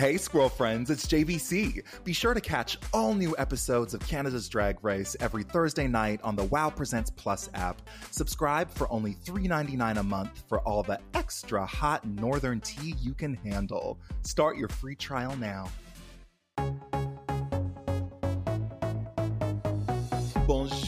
[0.00, 1.84] Hey, squirrel friends, it's JBC.
[2.04, 6.36] Be sure to catch all new episodes of Canada's Drag Race every Thursday night on
[6.36, 7.82] the WoW Presents Plus app.
[8.10, 13.34] Subscribe for only $3.99 a month for all the extra hot northern tea you can
[13.34, 13.98] handle.
[14.22, 15.68] Start your free trial now.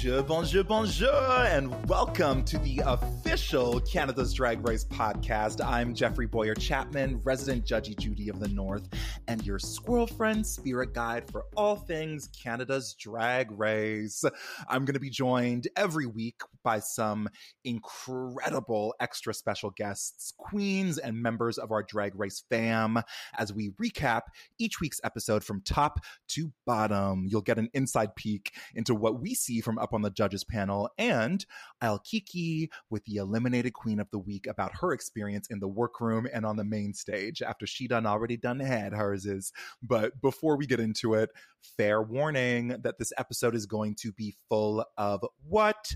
[0.03, 5.65] Bonjour, bonjour, bonjour, and welcome to the official Canada's Drag Race podcast.
[5.65, 8.89] I'm Jeffrey Bowyer Chapman, resident Judgy Judy of the North,
[9.29, 14.25] and your squirrel friend spirit guide for all things Canada's Drag Race.
[14.69, 17.29] I'm going to be joined every week by some
[17.63, 22.99] incredible extra special guests, queens, and members of our Drag Race fam
[23.39, 24.23] as we recap
[24.59, 27.25] each week's episode from top to bottom.
[27.29, 30.91] You'll get an inside peek into what we see from up on the judges panel,
[30.99, 31.45] and
[31.81, 36.27] I'll kiki with the eliminated queen of the week about her experience in the workroom
[36.33, 39.53] and on the main stage after she done already done had hers is.
[39.83, 41.31] But before we get into it,
[41.77, 45.95] fair warning that this episode is going to be full of what?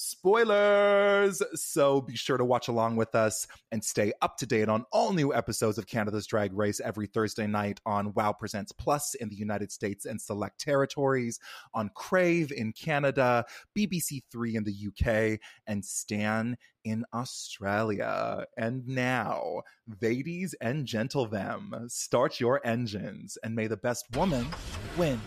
[0.00, 1.42] Spoilers.
[1.54, 5.12] So be sure to watch along with us and stay up to date on all
[5.12, 9.36] new episodes of Canada's Drag Race every Thursday night on WoW Presents Plus in the
[9.36, 11.38] United States and select territories,
[11.74, 13.44] on Crave in Canada,
[13.76, 18.46] BBC Three in the UK, and Stan in Australia.
[18.56, 19.62] And now,
[20.00, 24.46] ladies and gentlemen, start your engines and may the best woman
[24.96, 25.20] win.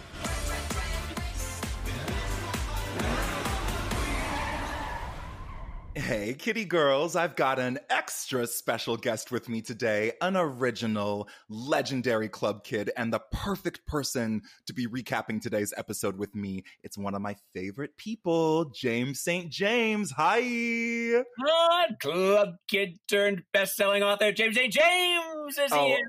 [6.06, 12.28] Hey, kitty girls, I've got an extra special guest with me today, an original, legendary
[12.28, 16.66] club kid, and the perfect person to be recapping today's episode with me.
[16.84, 19.50] It's one of my favorite people, James St.
[19.50, 20.12] James.
[20.18, 20.42] Hi.
[20.42, 24.74] Hi, club kid turned best-selling author James St.
[24.74, 26.00] James is Oh, here.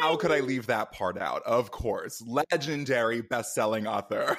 [0.00, 1.42] How could I leave that part out?
[1.44, 4.36] Of course, legendary best-selling author.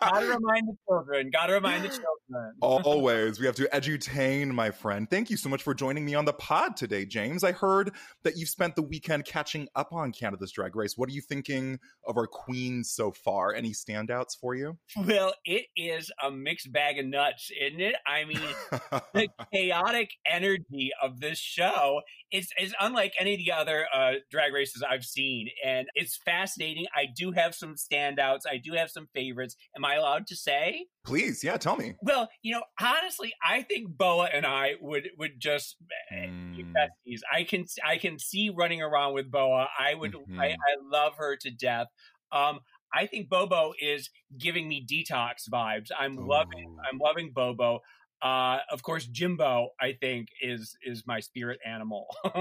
[0.00, 1.30] Gotta remind the children.
[1.32, 2.12] Gotta remind the children.
[2.60, 3.38] Always.
[3.38, 5.08] We have to edutain, my friend.
[5.08, 7.44] Thank you so much for joining me on the pod today, James.
[7.44, 7.92] I heard
[8.22, 10.96] that you've spent the weekend catching up on Canada's Drag Race.
[10.96, 13.54] What are you thinking of our queens so far?
[13.54, 14.78] Any standouts for you?
[14.96, 17.96] Well, it is a mixed bag of nuts, isn't it?
[18.06, 18.40] I mean,
[19.14, 22.00] the chaotic energy of this show
[22.32, 25.48] is, is unlike any of the other uh, drag races I've seen.
[25.64, 26.86] And it's fascinating.
[26.94, 28.40] I do have some standouts.
[28.50, 29.56] I do have some favorites.
[29.76, 30.86] Am I allowed to say?
[31.04, 31.94] Please, yeah, tell me.
[32.02, 35.76] Well, you know, honestly, I think Boa and I would would just
[36.12, 36.72] Mm.
[36.76, 37.20] besties.
[37.32, 39.68] I can I can see running around with Boa.
[39.78, 40.38] I would Mhm.
[40.40, 41.88] I, I love her to death.
[42.30, 42.60] Um,
[42.94, 45.90] I think Bobo is giving me detox vibes.
[45.98, 47.80] I'm loving I'm loving Bobo.
[48.22, 52.06] Uh, of course, Jimbo, I think, is is my spirit animal.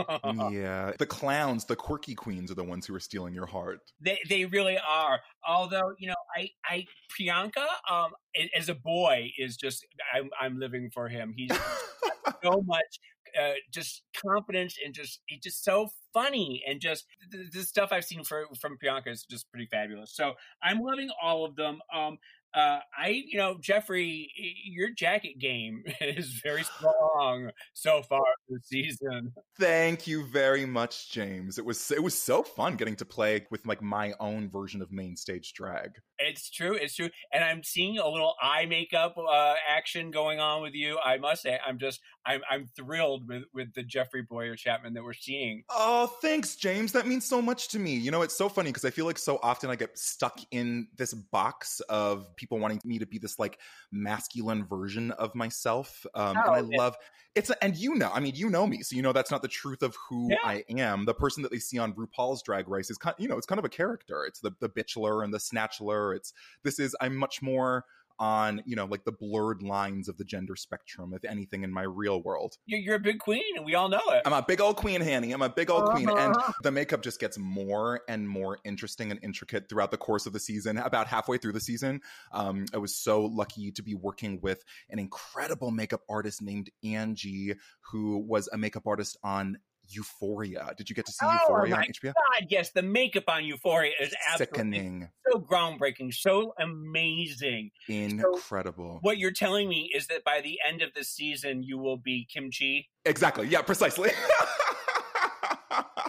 [0.52, 0.92] yeah.
[1.00, 3.80] The clowns, the quirky queens are the ones who are stealing your heart.
[4.00, 5.20] They they really are.
[5.48, 8.12] Although you know, I I Priyanka um
[8.56, 11.34] as a boy is just I'm I'm living for him.
[11.36, 11.52] He's
[12.44, 13.00] so much
[13.40, 18.06] uh, just confidence and just he's just so funny and just the, the stuff I've
[18.06, 20.12] seen for, from Priyanka is just pretty fabulous.
[20.14, 21.80] So I'm loving all of them.
[21.94, 22.18] Um,
[22.54, 24.32] uh, I, you know, Jeffrey,
[24.66, 29.34] your jacket game is very strong so far this season.
[29.60, 31.58] Thank you very much, James.
[31.58, 34.92] It was it was so fun getting to play with like my own version of
[34.92, 35.92] main stage drag.
[36.24, 36.74] It's true.
[36.74, 37.10] It's true.
[37.34, 40.98] And I'm seeing a little eye makeup uh, action going on with you.
[41.04, 45.04] I must say, I'm just, I'm, I'm thrilled with, with the Jeffrey Bowyer Chapman that
[45.04, 45.64] we're seeing.
[45.70, 46.92] Oh, thanks, James.
[46.92, 47.96] That means so much to me.
[47.96, 50.88] You know, it's so funny because I feel like so often I get stuck in
[50.98, 53.60] this box of people wanting me to be this like
[53.92, 56.06] masculine version of myself.
[56.16, 56.78] Um, Oh, and I yeah.
[56.78, 56.96] love
[57.34, 59.42] it's, a, and you know, I mean, you know me, so you know that's not
[59.42, 60.38] the truth of who Yeah.
[60.44, 61.06] I am.
[61.06, 63.60] The person that they see on RuPaul's Drag Race is kind, you know, it's kind
[63.60, 64.26] of a character.
[64.26, 66.14] It's the the bitchler and the snatchler.
[66.16, 67.86] It's this is I'm much more
[68.22, 71.82] on you know like the blurred lines of the gender spectrum if anything in my
[71.82, 74.22] real world You're, a big queen, and we all know it.
[74.26, 75.32] I'm a big old queen, Hanny.
[75.32, 76.08] I'm a big old queen.
[76.08, 76.54] And Uh-huh.
[76.62, 80.40] the makeup just gets more and more interesting and intricate throughout the course of the
[80.40, 80.78] season.
[80.78, 82.02] About halfway through the season,
[82.32, 87.56] um, I was so lucky to be working with an incredible makeup artist named Angie,
[87.92, 89.58] who was a makeup artist on
[89.92, 90.74] Euphoria.
[90.78, 92.14] Did you get to see Oh, Euphoria my on HBO?
[92.14, 95.10] God, yes, the makeup on Euphoria is absolutely Sickening.
[95.32, 97.72] so groundbreaking, so amazing.
[97.88, 99.00] Incredible.
[99.02, 102.28] What you're telling me is that by the end of the season, you will be
[102.32, 102.86] Kim Chi.
[103.06, 103.48] Exactly.
[103.48, 104.12] Yeah, precisely.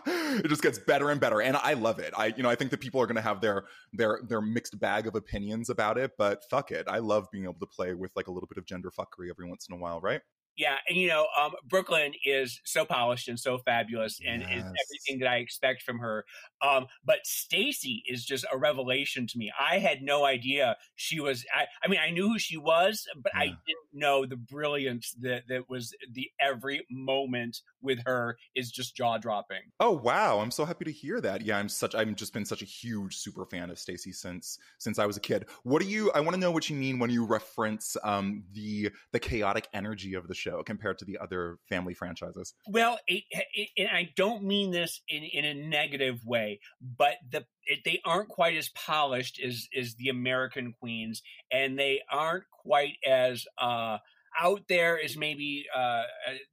[0.06, 2.12] it just gets better and better and I love it.
[2.17, 4.79] I you know, I think that people are going to have their their their mixed
[4.81, 6.87] bag of opinions about it, but fuck it.
[6.88, 9.49] I love being able to play with like a little bit of gender fuckery every
[9.49, 10.20] once in a while, right?
[10.57, 15.21] Yeah, and you know, um, Brooklyn is so polished and so fabulous, and is everything
[15.21, 16.25] that I expect from her.
[16.61, 19.51] Um, but Stacey is just a revelation to me.
[19.59, 21.45] I had no idea she was.
[21.55, 23.41] I, I mean, I knew who she was, but yeah.
[23.41, 28.95] I didn't know the brilliance that that was the every moment with her is just
[28.95, 29.63] jaw dropping.
[29.81, 31.43] Oh wow, I'm so happy to hear that.
[31.43, 31.95] Yeah, I'm such.
[31.95, 35.21] I've just been such a huge super fan of Stacey since since I was a
[35.21, 35.47] kid.
[35.63, 36.11] What do you?
[36.15, 40.15] I want to know what you mean when you reference um, the the chaotic energy
[40.15, 42.55] of the show compared to the other family franchises.
[42.67, 47.47] Well, it, it, and I don't mean this in in a negative way, but the
[47.65, 52.94] it, they aren't quite as polished as as the American queens, and they aren't quite
[53.06, 53.99] as uh,
[54.41, 56.05] out there as maybe uh, uh,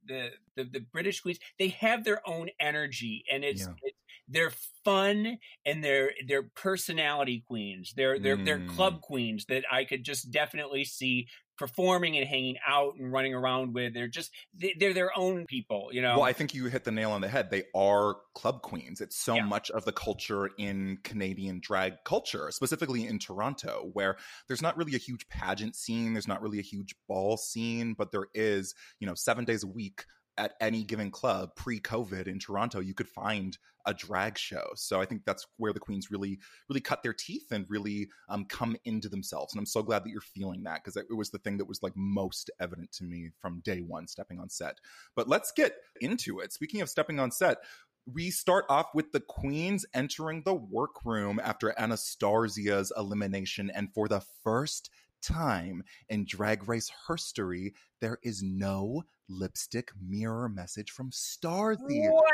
[0.06, 1.38] the, the, the British queens.
[1.58, 3.72] They have their own energy, and it's, yeah.
[3.82, 3.96] it's
[4.30, 4.52] they're
[4.84, 7.92] fun and they're they're personality queens.
[7.96, 8.44] They're they're mm.
[8.44, 11.26] they're club queens that I could just definitely see
[11.60, 13.92] performing and hanging out and running around with.
[13.92, 14.32] They're just
[14.78, 16.16] they're their own people, you know.
[16.16, 17.50] Well, I think you hit the nail on the head.
[17.50, 19.02] They are club queens.
[19.02, 19.44] It's so yeah.
[19.44, 24.16] much of the culture in Canadian drag culture, specifically in Toronto, where
[24.48, 28.10] there's not really a huge pageant scene, there's not really a huge ball scene, but
[28.10, 30.06] there is, you know, 7 days a week
[30.38, 34.64] at any given club pre-COVID in Toronto, you could find a drag show.
[34.74, 36.38] So I think that's where the queens really,
[36.68, 39.52] really cut their teeth and really um, come into themselves.
[39.52, 41.82] And I'm so glad that you're feeling that because it was the thing that was
[41.82, 44.78] like most evident to me from day one stepping on set.
[45.16, 46.52] But let's get into it.
[46.52, 47.58] Speaking of stepping on set,
[48.06, 54.22] we start off with the queens entering the workroom after Anastarzia's elimination, and for the
[54.42, 54.90] first
[55.22, 62.10] time in Drag Race history, there is no lipstick mirror message from Starzi.
[62.10, 62.24] What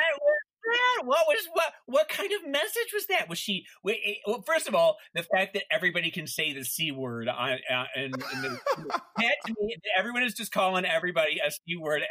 [0.97, 1.07] that?
[1.07, 1.73] What was what?
[1.87, 3.29] What kind of message was that?
[3.29, 3.65] Was she?
[3.89, 3.93] Eh,
[4.27, 7.85] well, first of all, the fact that everybody can say the c word on, uh,
[7.95, 8.61] and, and the,
[9.19, 12.03] that to me, everyone is just calling everybody a c word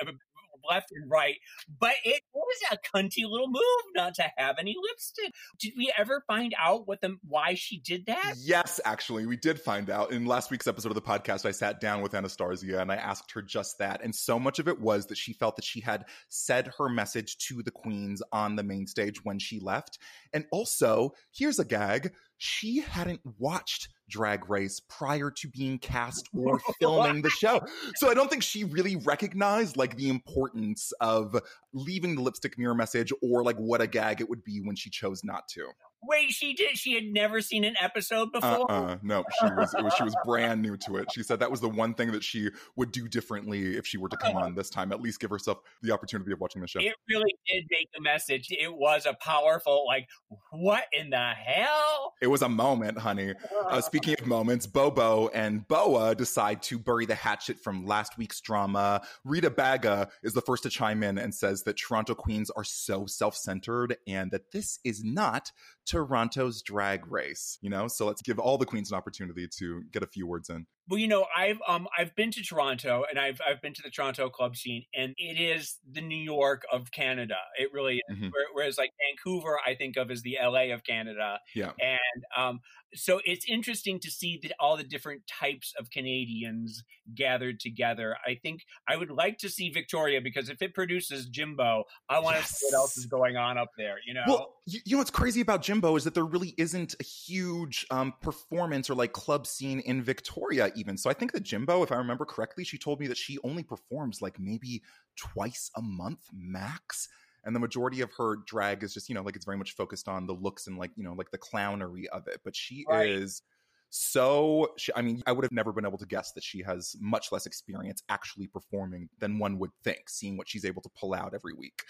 [0.69, 1.35] left and right.
[1.79, 3.61] But it was a cunty little move
[3.95, 5.33] not to have any lipstick.
[5.59, 8.35] Did we ever find out what the why she did that?
[8.37, 10.11] Yes, actually, we did find out.
[10.11, 13.31] In last week's episode of the podcast, I sat down with Anastarzia and I asked
[13.31, 14.01] her just that.
[14.03, 17.37] And so much of it was that she felt that she had said her message
[17.47, 19.99] to the queens on the main stage when she left.
[20.33, 26.59] And also, here's a gag she hadn't watched Drag Race prior to being cast or
[26.79, 27.61] filming the show.
[27.95, 31.41] So I don't think she really recognized like the importance of
[31.73, 34.89] leaving the lipstick mirror message or like what a gag it would be when she
[34.89, 35.67] chose not to.
[36.07, 36.77] Wait, she did.
[36.77, 38.71] She had never seen an episode before.
[38.71, 41.11] Uh-uh, no, she was, was, she was brand new to it.
[41.13, 44.09] She said that was the one thing that she would do differently if she were
[44.09, 44.91] to come on this time.
[44.91, 46.79] At least give herself the opportunity of watching the show.
[46.79, 48.47] It really did make the message.
[48.51, 50.07] It was a powerful, like,
[50.51, 52.13] what in the hell?
[52.21, 53.33] It was a moment, honey.
[53.69, 58.41] Uh, speaking of moments, Bobo and Boa decide to bury the hatchet from last week's
[58.41, 59.01] drama.
[59.23, 63.05] Rita Baga is the first to chime in and says that Toronto queens are so
[63.05, 65.51] self-centered and that this is not
[65.85, 67.87] Toronto's drag race, you know?
[67.87, 70.65] So let's give all the queens an opportunity to get a few words in.
[70.87, 73.89] Well, you know, I've um I've been to Toronto and I've I've been to the
[73.89, 77.37] Toronto club scene and it is the New York of Canada.
[77.57, 78.17] It really is.
[78.17, 78.29] Mm-hmm.
[78.53, 81.39] Whereas like Vancouver, I think of as the LA of Canada.
[81.55, 81.71] Yeah.
[81.79, 82.59] And um
[82.93, 86.83] so it's interesting to see that all the different types of Canadians
[87.13, 88.15] gathered together.
[88.25, 92.37] I think I would like to see Victoria because if it produces Jimbo, I want
[92.37, 92.49] yes.
[92.49, 93.95] to see what else is going on up there.
[94.05, 94.23] You know.
[94.27, 97.85] Well, you, you know what's crazy about Jimbo is that there really isn't a huge
[97.91, 100.97] um, performance or like club scene in Victoria even.
[100.97, 103.63] So I think that Jimbo, if I remember correctly, she told me that she only
[103.63, 104.81] performs like maybe
[105.15, 107.07] twice a month max
[107.45, 110.07] and the majority of her drag is just you know like it's very much focused
[110.07, 113.09] on the looks and like you know like the clownery of it but she right.
[113.09, 113.41] is
[113.89, 116.95] so she, i mean i would have never been able to guess that she has
[116.99, 121.13] much less experience actually performing than one would think seeing what she's able to pull
[121.13, 121.83] out every week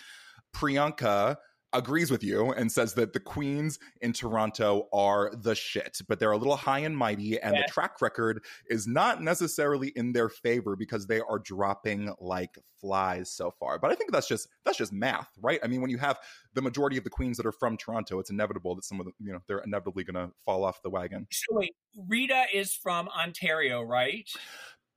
[0.53, 1.35] priyanka
[1.77, 6.31] agrees with you and says that the Queens in Toronto are the shit, but they're
[6.31, 10.75] a little high and mighty, and the track record is not necessarily in their favor
[10.75, 13.79] because they are dropping like flies so far.
[13.79, 15.59] But I think that's just that's just math, right?
[15.63, 16.19] I mean, when you have
[16.53, 19.13] the majority of the queens that are from Toronto, it's inevitable that some of them,
[19.19, 21.27] you know they're inevitably going to fall off the wagon.
[21.31, 21.75] So wait,
[22.07, 24.29] Rita is from Ontario, right?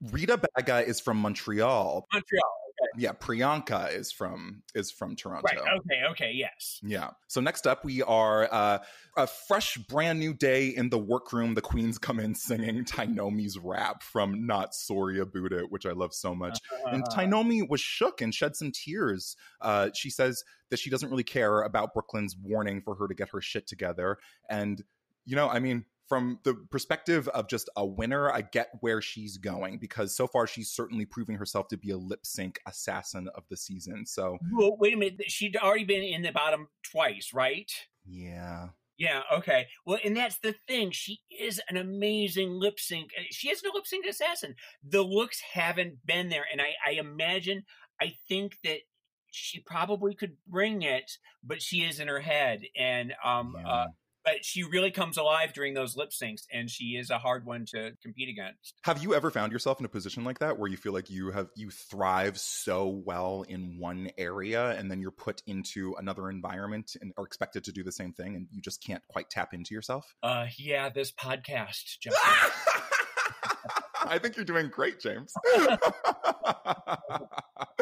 [0.00, 2.07] Rita Baga is from Montreal.
[2.12, 2.59] Montreal.
[2.97, 5.43] Yeah, Priyanka is from is from Toronto.
[5.45, 5.59] Right.
[5.59, 6.02] Okay.
[6.12, 6.33] Okay.
[6.33, 6.81] Yes.
[6.83, 7.11] Yeah.
[7.26, 8.78] So next up, we are uh,
[9.17, 11.55] a fresh, brand new day in the workroom.
[11.55, 16.14] The queens come in singing Tynomi's rap from "Not Sorry About It," which I love
[16.14, 16.59] so much.
[16.73, 16.95] Uh-huh.
[16.95, 19.37] And Tynomi was shook and shed some tears.
[19.61, 23.31] Uh, she says that she doesn't really care about Brooklyn's warning for her to get
[23.31, 24.19] her shit together.
[24.49, 24.83] And
[25.26, 29.37] you know, I mean, from the perspective of just a winner, I get where she's
[29.37, 33.45] going because so far she's certainly proving herself to be a lip sync assassin of
[33.50, 34.07] the season.
[34.07, 37.71] So, well, wait a minute, she'd already been in the bottom twice, right?
[38.07, 38.69] Yeah.
[38.97, 39.67] Yeah, okay.
[39.87, 40.91] Well, and that's the thing.
[40.91, 43.11] She is an amazing lip sync.
[43.17, 44.57] uh, She is no lip sync assassin.
[44.83, 46.45] The looks haven't been there.
[46.50, 47.62] And I, I imagine,
[48.00, 48.79] I think that
[49.31, 51.12] she probably could bring it,
[51.45, 52.62] but she is in her head.
[52.77, 53.69] And, um, Yeah.
[53.69, 53.87] uh,
[54.29, 57.65] but she really comes alive during those lip syncs, and she is a hard one
[57.67, 58.75] to compete against.
[58.83, 61.31] Have you ever found yourself in a position like that where you feel like you
[61.31, 66.95] have you thrive so well in one area and then you're put into another environment
[67.01, 69.75] and are expected to do the same thing and you just can't quite tap into
[69.75, 70.15] yourself?
[70.23, 71.97] Uh, yeah, this podcast.
[74.05, 75.33] I think you're doing great, James.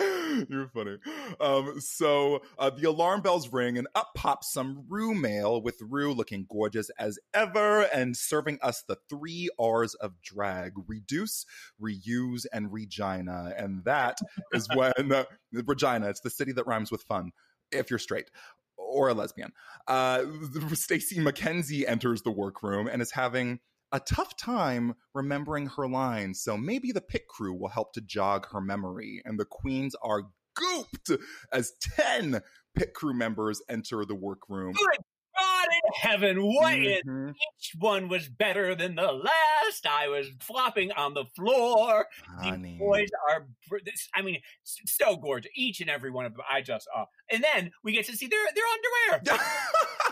[0.48, 0.98] you're funny.
[1.40, 6.12] Um, so uh, the alarm bells ring, and up pops some Ru mail with Ru
[6.12, 11.46] looking gorgeous as ever and serving us the three R's of drag reduce,
[11.80, 13.52] reuse, and Regina.
[13.56, 14.18] And that
[14.52, 17.32] is when uh, Regina, it's the city that rhymes with fun,
[17.72, 18.30] if you're straight
[18.76, 19.52] or a lesbian.
[19.88, 20.24] Uh,
[20.74, 23.60] Stacey McKenzie enters the workroom and is having
[23.96, 26.42] a tough time remembering her lines.
[26.42, 29.22] So maybe the pit crew will help to jog her memory.
[29.24, 30.24] And the queens are
[30.58, 31.18] gooped
[31.52, 32.40] as 10
[32.74, 34.72] pit crew members enter the workroom.
[34.72, 34.98] Good
[35.38, 37.34] God in heaven, what Mhm.
[37.34, 39.86] each one was better than the last.
[39.86, 42.06] I was flopping on the floor.
[42.40, 42.70] Honey.
[42.72, 43.46] These boys are,
[43.84, 45.50] this, I mean, so gorgeous.
[45.54, 46.42] Each and every one of them.
[46.50, 49.38] I just, uh, and then we get to see their their underwear.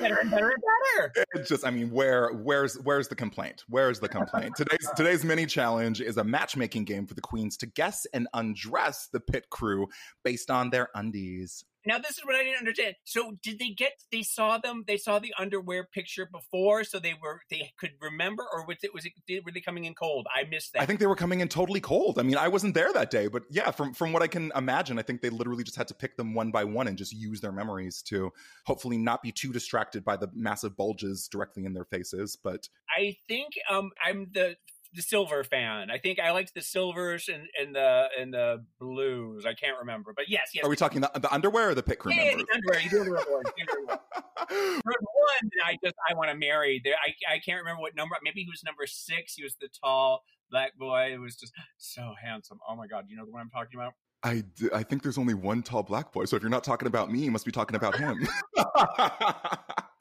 [0.00, 0.62] Better and better and
[0.96, 1.26] better.
[1.34, 3.64] it's just i mean where where's where's the complaint?
[3.68, 4.54] Where's the complaint?
[4.56, 9.08] Today's today's mini challenge is a matchmaking game for the queens to guess and undress
[9.12, 9.86] the pit crew
[10.24, 12.94] based on their undies Now this is what I didn't understand.
[13.04, 13.92] So did they get?
[14.10, 14.84] They saw them.
[14.86, 18.94] They saw the underwear picture before, so they were they could remember, or was it
[18.94, 20.26] was it were they coming in cold?
[20.34, 20.82] I missed that.
[20.82, 23.26] i think they were coming in totally cold i mean i wasn't there that day
[23.28, 25.94] but yeah from from what i can imagine i think they literally just had to
[25.94, 28.30] pick them one by one and just use their memories to
[28.66, 33.16] hopefully not be too distracted by the massive bulges directly in their faces but I
[33.28, 34.56] think um I'm the
[34.94, 35.90] the silver fan.
[35.90, 39.46] I think I liked the silvers and, and the and the blues.
[39.46, 40.64] I can't remember, but yes, yes.
[40.64, 42.80] are we talking the, the underwear or the pit crew yeah, members the underwear.
[42.80, 43.42] You do the underwear.
[43.56, 44.80] You do the underwear.
[44.82, 46.80] One that I just I want to marry.
[46.84, 48.16] There, I I can't remember what number.
[48.22, 49.34] Maybe he was number six.
[49.34, 51.12] He was the tall black boy.
[51.12, 52.58] It was just so handsome.
[52.68, 53.94] Oh my god, you know the one I'm talking about?
[54.24, 56.26] I, d- I think there's only one tall black boy.
[56.26, 58.28] So if you're not talking about me, you must be talking about him.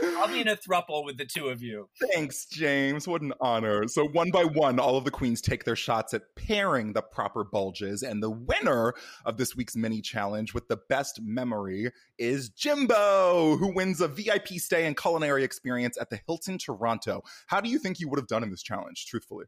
[0.03, 1.89] I'll be in a thruple with the two of you.
[2.13, 3.07] Thanks, James.
[3.07, 3.87] What an honor.
[3.87, 7.43] So, one by one, all of the queens take their shots at pairing the proper
[7.43, 8.03] bulges.
[8.03, 8.93] And the winner
[9.25, 14.47] of this week's mini challenge with the best memory is Jimbo, who wins a VIP
[14.57, 17.23] stay and culinary experience at the Hilton Toronto.
[17.47, 19.45] How do you think you would have done in this challenge, truthfully?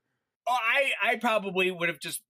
[0.48, 2.22] Oh, I I probably would have just.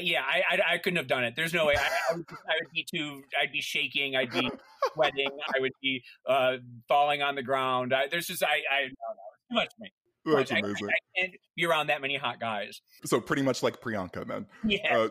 [0.00, 1.34] Yeah, I, I I couldn't have done it.
[1.36, 1.74] There's no way.
[1.76, 3.22] I, I, would, I would be too.
[3.40, 4.16] I'd be shaking.
[4.16, 4.50] I'd be
[4.94, 5.30] sweating.
[5.54, 6.56] I would be uh,
[6.88, 7.92] falling on the ground.
[7.94, 9.92] I, there's just I I no, no, too much for me.
[10.24, 10.52] That's.
[10.52, 10.88] I- amazing.
[10.88, 12.80] I, can't be around that many hot guys.
[13.04, 14.46] So, pretty much like Priyanka, then.
[14.64, 14.96] Yeah.
[14.96, 15.08] Uh,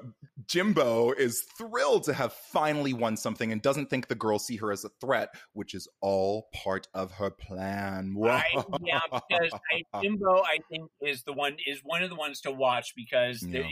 [0.47, 4.71] Jimbo is thrilled to have finally won something and doesn't think the girls see her
[4.71, 8.15] as a threat, which is all part of her plan.
[8.23, 8.45] I,
[8.81, 9.51] yeah, because
[9.93, 13.43] I, Jimbo, I think is the one is one of the ones to watch because
[13.43, 13.63] Yeah.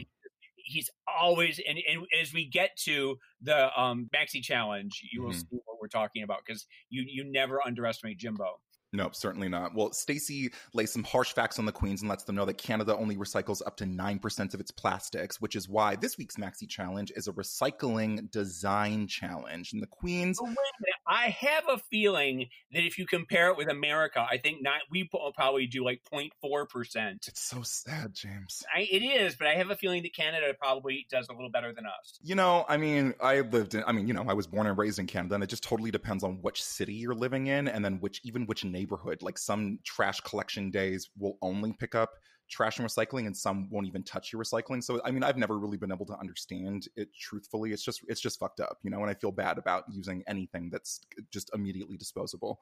[0.70, 5.40] He's always and, and as we get to the um maxi challenge, you will Mhm.
[5.50, 8.62] see what we're talking about because you you never underestimate Jimbo.
[8.92, 9.76] No, certainly not.
[9.76, 12.96] Well, Stacey lays some harsh facts on the queens and lets them know that Canada
[12.98, 17.12] only recycles up to 9% of its plastics, which is why this week's Maxi Challenge
[17.16, 19.74] is a recycling design challenge.
[19.74, 23.50] And the queens, But wait a minute, I have a feeling that if you compare
[23.50, 27.26] it with America, I think not we probably do like 0.4 percent.
[27.28, 28.64] it's so sad, James.
[28.76, 31.74] I, It is, but I have a feeling that Canada probably does a little better
[31.74, 32.20] than us.
[32.22, 34.78] You know, I mean, I lived in, I mean, you know, I was born and
[34.78, 37.84] raised in Canada, and it just totally depends on which city you're living in, and
[37.84, 39.22] then which, even which neighborhood.
[39.22, 42.12] Like some trash collection days will only pick up
[42.50, 44.84] trash and recycling, and some won't even touch your recycling.
[44.84, 47.72] So, I mean, I've never really been able to understand it truthfully.
[47.74, 50.70] It's just, it's just fucked up, you know, and I feel bad about using anything
[50.72, 52.60] that's just immediately disposable.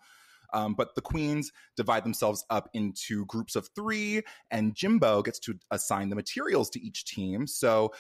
[0.54, 5.56] Um, but the queens divide themselves up into groups of three, and Jimbo gets to
[5.72, 7.48] assign the materials to each team.
[7.48, 7.94] So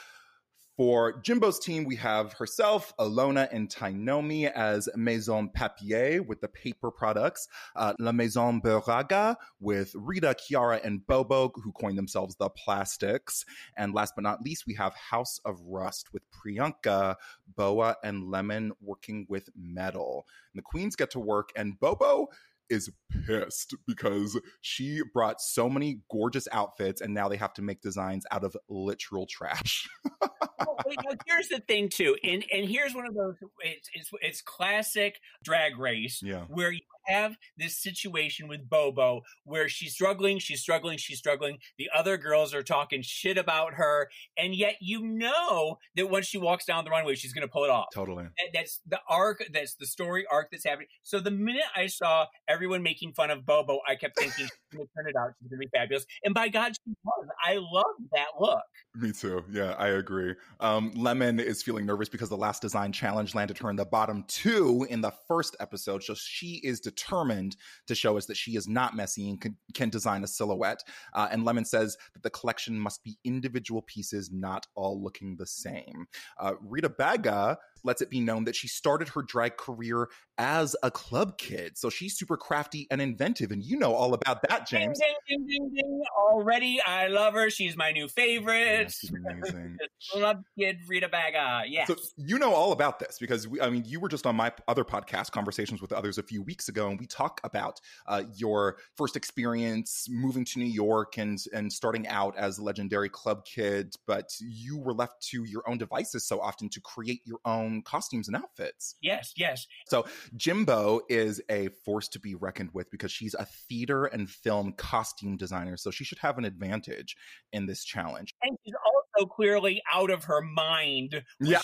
[0.77, 6.91] for Jimbo's team, we have herself, Ilona, and Tynomi as Maison Papier with the paper
[6.91, 13.43] products, uh, La Maison Beraga with Rita, Kiara, and Bobo, who coined themselves the plastics.
[13.75, 17.15] And last but not least, we have House of Rust with Priyanka,
[17.55, 20.27] Boa, and Lemon working with metal.
[20.53, 22.27] And the queens get to work, and Bobo
[22.69, 22.89] is
[23.25, 28.25] pissed because she brought so many gorgeous outfits and now they have to make designs
[28.31, 29.87] out of literal trash.
[30.21, 33.35] well, wait, now, here's the thing too, and and here's one of those.
[33.61, 36.45] It's it's, it's classic drag race Yeah.
[36.49, 41.57] where you have this situation with Bobo where she's struggling, she's struggling, she's struggling.
[41.77, 46.37] The other girls are talking shit about her, and yet you know that once she
[46.37, 47.87] walks down the runway, she's going to pull it off.
[47.93, 48.25] Totally.
[48.25, 49.43] That, that's the arc.
[49.51, 50.87] That's the story arc that's happening.
[51.03, 54.87] So the minute I saw everyone making fun of Bobo, I kept thinking she's going
[54.87, 55.31] to turn it out.
[55.41, 56.05] She's going to be fabulous.
[56.23, 57.27] And by God, she was.
[57.43, 58.61] I love that look.
[58.95, 59.43] Me too.
[59.51, 60.35] Yeah, I agree.
[60.59, 64.25] Um, Lemon is feeling nervous because the last design challenge landed her in the bottom
[64.27, 66.03] two in the first episode.
[66.03, 69.89] So she is determined to show us that she is not messy and can, can
[69.89, 70.83] design a silhouette.
[71.13, 75.45] Uh, and Lemon says that the collection must be individual pieces, not all looking the
[75.45, 76.07] same.
[76.39, 80.91] Uh, Rita Baga lets it be known that she started her drag career as a
[80.91, 81.77] club kid.
[81.77, 83.51] So she's super crafty and inventive.
[83.51, 84.99] And you know all about that, James.
[84.99, 87.49] Ding, ding, ding, ding, Already, I love her.
[87.49, 88.93] She's my new favorite.
[89.03, 89.77] Yeah, amazing.
[90.11, 91.63] Club kid Rita Baga.
[91.67, 91.87] Yes.
[91.87, 94.51] So you know all about this because we, I mean, you were just on my
[94.67, 98.77] other podcast, Conversations with Others, a few weeks ago, and we talk about uh, your
[98.95, 103.95] first experience moving to New York and and starting out as a legendary club kid,
[104.05, 108.27] but you were left to your own devices so often to create your own costumes
[108.27, 108.95] and outfits.
[109.01, 109.65] Yes, yes.
[109.87, 110.05] So
[110.35, 115.37] Jimbo is a force to be reckoned with because she's a theater and film costume
[115.37, 117.15] designer, so she should have an advantage
[117.53, 118.33] in this challenge.
[118.41, 118.73] And she's
[119.15, 121.23] also clearly out of her mind.
[121.39, 121.59] Which, Yeah.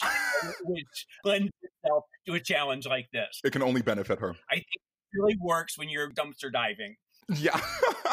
[0.64, 3.40] which lends itself to a challenge like this.
[3.44, 4.36] It can only benefit her.
[4.50, 6.96] I think it really works when you're dumpster diving.
[7.36, 7.60] Yeah.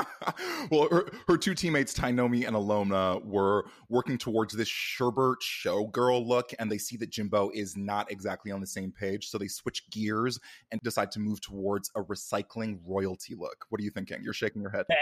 [0.70, 6.52] well, her, her two teammates, Tynomi and Ilona, were working towards this Sherbert showgirl look,
[6.58, 9.28] and they see that Jimbo is not exactly on the same page.
[9.28, 10.38] So they switch gears
[10.70, 13.66] and decide to move towards a recycling royalty look.
[13.68, 14.18] What are you thinking?
[14.22, 14.86] You're shaking your head.
[14.88, 14.98] Bad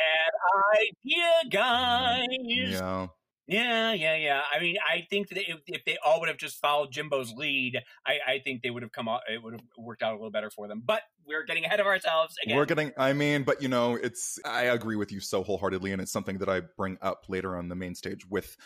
[0.76, 2.26] idea, guys.
[2.40, 3.06] Yeah.
[3.48, 4.42] Yeah, yeah, yeah.
[4.52, 7.78] I mean, I think that if, if they all would have just followed Jimbo's lead,
[8.06, 9.22] I, I think they would have come out.
[9.26, 10.82] It would have worked out a little better for them.
[10.84, 12.56] But we're getting ahead of ourselves again.
[12.56, 15.92] We're getting, I mean, but you know, it's, I agree with you so wholeheartedly.
[15.92, 18.56] And it's something that I bring up later on the main stage with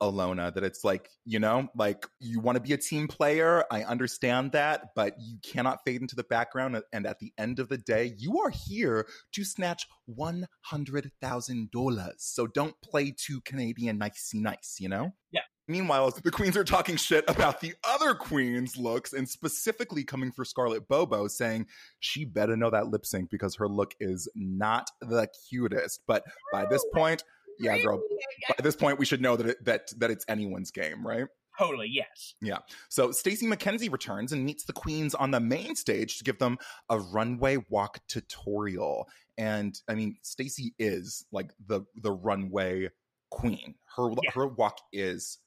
[0.00, 3.64] Ilona that it's like, you know, like you want to be a team player.
[3.70, 6.80] I understand that, but you cannot fade into the background.
[6.92, 12.12] And at the end of the day, you are here to snatch $100,000.
[12.18, 15.12] So don't play too Canadian nicey nice, you know?
[15.30, 15.42] Yeah.
[15.68, 20.44] Meanwhile, the queens are talking shit about the other queen's looks and specifically coming for
[20.44, 21.66] Scarlett Bobo, saying
[22.00, 26.00] she better know that lip sync because her look is not the cutest.
[26.06, 27.22] But by this point,
[27.58, 28.02] yeah, girl,
[28.48, 31.26] by this point, we should know that it, that that it's anyone's game, right?
[31.58, 32.34] Totally, yes.
[32.40, 32.58] Yeah.
[32.88, 36.56] So Stacey McKenzie returns and meets the queens on the main stage to give them
[36.88, 39.06] a runway walk tutorial.
[39.36, 42.88] And I mean, Stacey is like the the runway
[43.30, 43.74] queen.
[43.96, 44.30] Her Yeah.
[44.34, 45.38] her walk is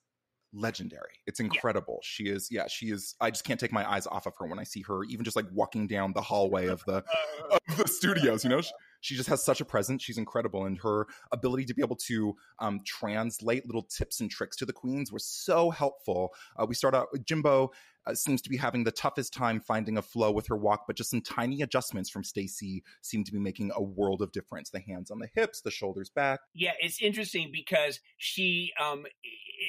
[0.56, 1.22] legendary.
[1.28, 2.00] It's incredible.
[2.04, 4.60] She is yeah, she is I just can't take my eyes off of her when
[4.60, 7.04] I see her even just like walking down the hallway of the
[7.52, 8.62] of the studios, you know?
[8.62, 10.02] She, she just has such a presence.
[10.02, 14.58] She's incredible, and her ability to be able to um, translate little tips and tricks
[14.58, 16.34] to the queens was so helpful.
[16.58, 17.72] Uh, we start out with Jimbo.
[18.08, 20.96] Uh, seems to be having the toughest time finding a flow with her walk, but
[20.96, 24.70] just some tiny adjustments from Stacey seem to be making a world of difference.
[24.70, 26.40] The hands on the hips, the shoulders back.
[26.54, 29.06] Yeah, it's interesting because she um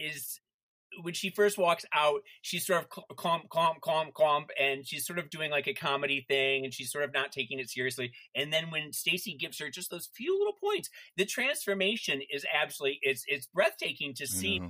[0.02, 0.40] is
[1.02, 5.18] when she first walks out, she's sort of clump, clump, clump, clump, and she's sort
[5.18, 8.12] of doing like a comedy thing, and she's sort of not taking it seriously.
[8.34, 12.98] And then when Stacey gives her just those few little points, the transformation is absolutely
[13.02, 14.60] it's it's breathtaking to see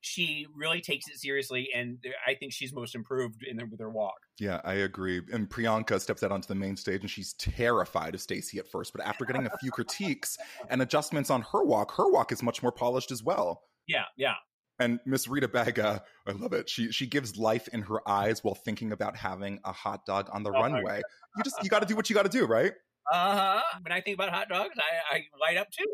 [0.00, 3.90] she really takes it seriously, and I think she's most improved in the, with her
[3.90, 4.18] walk.
[4.38, 5.20] Yeah, I agree.
[5.32, 8.92] And Priyanka steps out onto the main stage and she's terrified of Stacey at first,
[8.92, 10.36] but after getting a few critiques
[10.68, 13.62] and adjustments on her walk, her walk is much more polished as well.
[13.86, 14.34] Yeah, yeah.
[14.78, 16.68] And Miss Rita Baga, I love it.
[16.68, 20.42] She she gives life in her eyes while thinking about having a hot dog on
[20.42, 21.00] the Oh runway.
[21.36, 22.72] You just you got to do what you got to do, right?
[23.12, 23.62] Uh huh.
[23.82, 25.86] When I think about hot dogs, I, I light up too.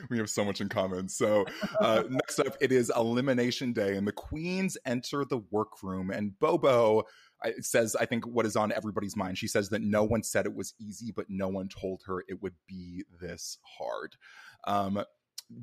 [0.10, 1.08] we have so much in common.
[1.08, 1.44] So
[1.80, 7.04] uh, next up, it is elimination day, and the queens enter the workroom, and Bobo.
[7.62, 9.38] Says, I think what is on everybody's mind.
[9.38, 12.42] She says that no one said it was easy, but no one told her it
[12.42, 14.14] would be this hard.
[14.66, 15.02] Um,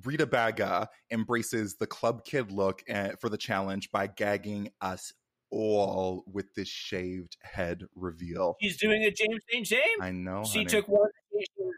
[0.04, 5.14] Rita Baga embraces the club kid look uh, for the challenge by gagging us
[5.50, 8.56] all with this shaved head reveal.
[8.62, 9.66] She's doing a James St.
[9.66, 9.82] James.
[10.02, 10.44] I know.
[10.44, 10.66] she honey.
[10.66, 11.10] took one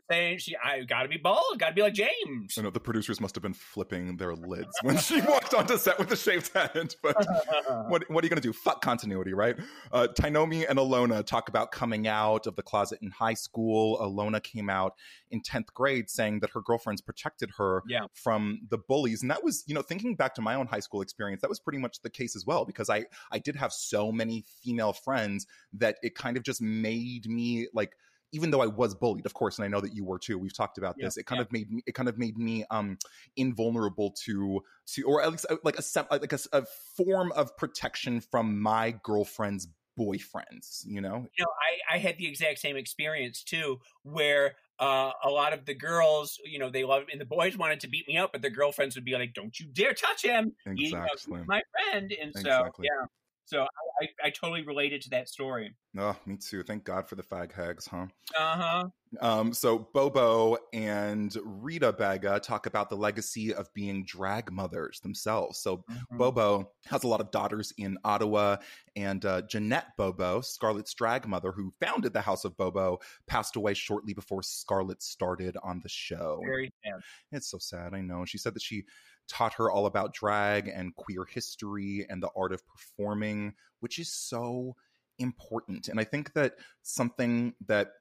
[0.10, 2.58] saying she, I got to be bald, got to be like James.
[2.58, 6.00] I know the producers must have been flipping their lids when she walked onto set
[6.00, 6.96] with a shaved head.
[7.02, 7.16] But
[7.88, 8.54] what, what are you going to do?
[8.54, 9.56] Fuck continuity, right?
[9.92, 13.98] Uh, Tynomi and Ilona talk about coming out of the closet in high school.
[14.00, 14.94] Ilona came out
[15.32, 18.06] in 10th grade saying that her girlfriends protected her yeah.
[18.14, 19.22] from the bullies.
[19.22, 21.60] And that was, you know, thinking back to my own high school experience, that was
[21.60, 25.46] pretty much the case as well, because I, I did have so many female friends
[25.74, 27.96] that it kind of just made me like,
[28.32, 30.38] even though I was bullied, of course, and I know that you were too.
[30.38, 31.18] We've talked about this.
[31.18, 31.84] It kind of made me.
[31.86, 32.98] It kind of made me um,
[33.36, 34.62] invulnerable to
[34.94, 36.66] to, or at least uh, like a like a, a
[36.96, 39.68] form of protection from my girlfriend's
[40.00, 40.86] boyfriends.
[40.86, 41.26] You know.
[41.38, 41.52] You know,
[41.92, 46.40] I I had the exact same experience too, where uh, a lot of the girls,
[46.46, 48.96] you know, they love, and the boys wanted to beat me up, but their girlfriends
[48.96, 50.54] would be like, "Don't you dare touch him!
[50.66, 50.86] Exactly.
[50.86, 52.44] He's my friend." And exactly.
[52.44, 53.06] so, yeah,
[53.50, 53.66] so
[54.02, 55.74] I, I, totally related to that story.
[55.98, 56.62] Oh, me too.
[56.62, 58.06] Thank God for the fag hags, huh?
[58.38, 58.84] Uh huh.
[59.22, 65.58] Um, so Bobo and Rita Baga talk about the legacy of being drag mothers themselves.
[65.58, 66.18] So mm-hmm.
[66.18, 68.58] Bobo has a lot of daughters in Ottawa,
[68.96, 73.74] and uh, Jeanette Bobo, Scarlett's drag mother, who founded the House of Bobo, passed away
[73.74, 76.40] shortly before Scarlett started on the show.
[76.46, 77.02] Very sad.
[77.32, 77.96] It's so sad.
[77.96, 78.26] I know.
[78.26, 78.84] She said that she
[79.30, 84.12] taught her all about drag and queer history and the art of performing, which is
[84.12, 84.76] so
[85.20, 85.88] important.
[85.88, 87.92] And I think that something that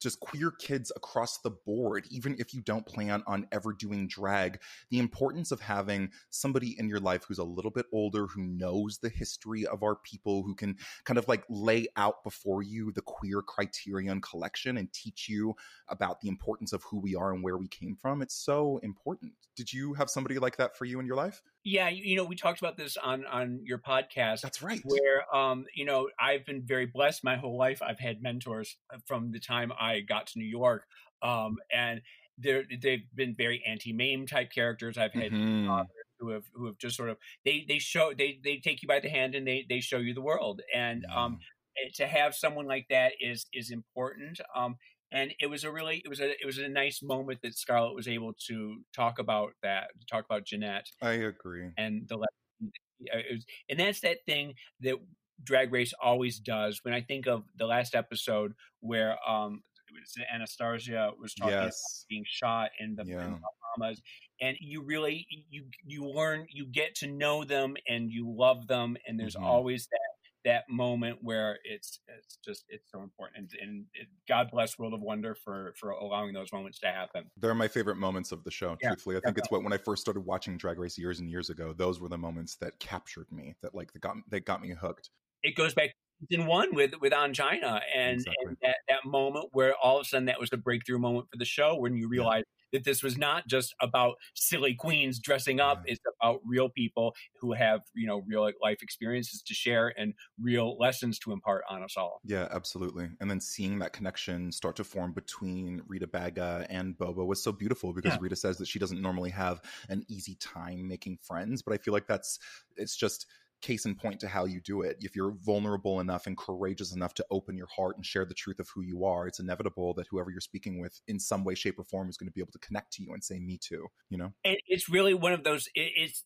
[0.00, 4.60] just queer kids across the board, even if you don't plan on ever doing drag,
[4.90, 8.98] the importance of having somebody in your life who's a little bit older, who knows
[8.98, 13.02] the history of our people, who can kind of like lay out before you the
[13.02, 15.54] queer criterion collection and teach you
[15.88, 18.22] about the importance of who we are and where we came from.
[18.22, 19.32] It's so important.
[19.56, 21.42] Did you have somebody like that for you in your life?
[21.68, 24.42] Yeah, you know, we talked about this on on your podcast.
[24.42, 24.80] That's right.
[24.84, 27.82] Where um, you know, I've been very blessed my whole life.
[27.82, 30.84] I've had mentors from the time I got to New York.
[31.22, 32.02] Um, and
[32.38, 34.96] they're they've been very Auntie Mame type characters.
[34.96, 35.80] I've had mm-hmm.
[36.20, 39.00] who have who have just sort of they they show they they take you by
[39.00, 40.60] the hand and they they show you the world.
[40.72, 41.40] And um
[41.84, 44.38] eh, to have someone like that is is important.
[44.54, 44.76] Um
[45.12, 47.94] and it was a really it was a it was a nice moment that Scarlett
[47.94, 50.86] was able to talk about that talk about Jeanette.
[51.02, 51.70] I agree.
[51.76, 54.96] And the was, and that's that thing that
[55.44, 56.80] Drag Race always does.
[56.82, 61.62] When I think of the last episode where um was Anastarzia was talking yes.
[61.62, 63.34] about being shot in the, yeah.
[63.76, 64.00] Bahamas,
[64.40, 68.96] and you really you you learn you get to know them and you love them,
[69.06, 69.44] and there's mm-hmm.
[69.44, 70.00] always that
[70.46, 74.94] that moment where it's it's just it's so important and, and it, god bless world
[74.94, 77.24] of wonder for for allowing those moments to happen.
[77.36, 79.16] They're my favorite moments of the show yeah, truthfully.
[79.16, 81.74] I think it's what when i first started watching drag race years and years ago
[81.76, 85.10] those were the moments that captured me that like they got they got me hooked.
[85.42, 85.90] It goes back
[86.30, 88.34] in one with with Ongina and, exactly.
[88.46, 91.38] and that, that moment where all of a sudden that was the breakthrough moment for
[91.38, 95.82] the show when you realize that this was not just about silly queens dressing up.
[95.86, 100.76] It's about real people who have, you know, real life experiences to share and real
[100.78, 102.20] lessons to impart on us all.
[102.24, 103.08] Yeah, absolutely.
[103.20, 107.52] And then seeing that connection start to form between Rita Baga and Bobo was so
[107.52, 108.18] beautiful because yeah.
[108.20, 111.94] Rita says that she doesn't normally have an easy time making friends, but I feel
[111.94, 112.38] like that's
[112.76, 113.26] it's just
[113.62, 114.96] case in point to how you do it.
[115.00, 118.58] If you're vulnerable enough and courageous enough to open your heart and share the truth
[118.60, 121.78] of who you are, it's inevitable that whoever you're speaking with in some way, shape,
[121.78, 123.86] or form is going to be able to connect to you and say, Me too,
[124.10, 124.32] you know?
[124.44, 126.24] And it's really one of those, it's,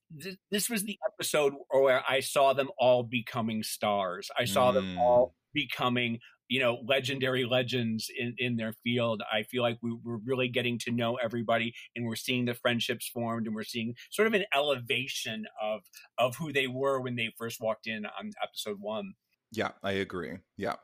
[0.51, 4.31] this was the episode where I saw them all becoming stars.
[4.39, 4.75] I saw mm.
[4.75, 5.33] them all mm.
[5.55, 6.19] becoming
[6.51, 9.23] you know legendary legends in in their field.
[9.33, 13.09] I feel like we, we're really getting to know everybody and we're seeing the friendships
[13.09, 15.83] formed and we're seeing sort of an elevation of
[16.19, 19.15] of who they were when they first walked in on episode one.
[19.53, 20.33] Yeah i agree.
[20.57, 20.75] Yeah.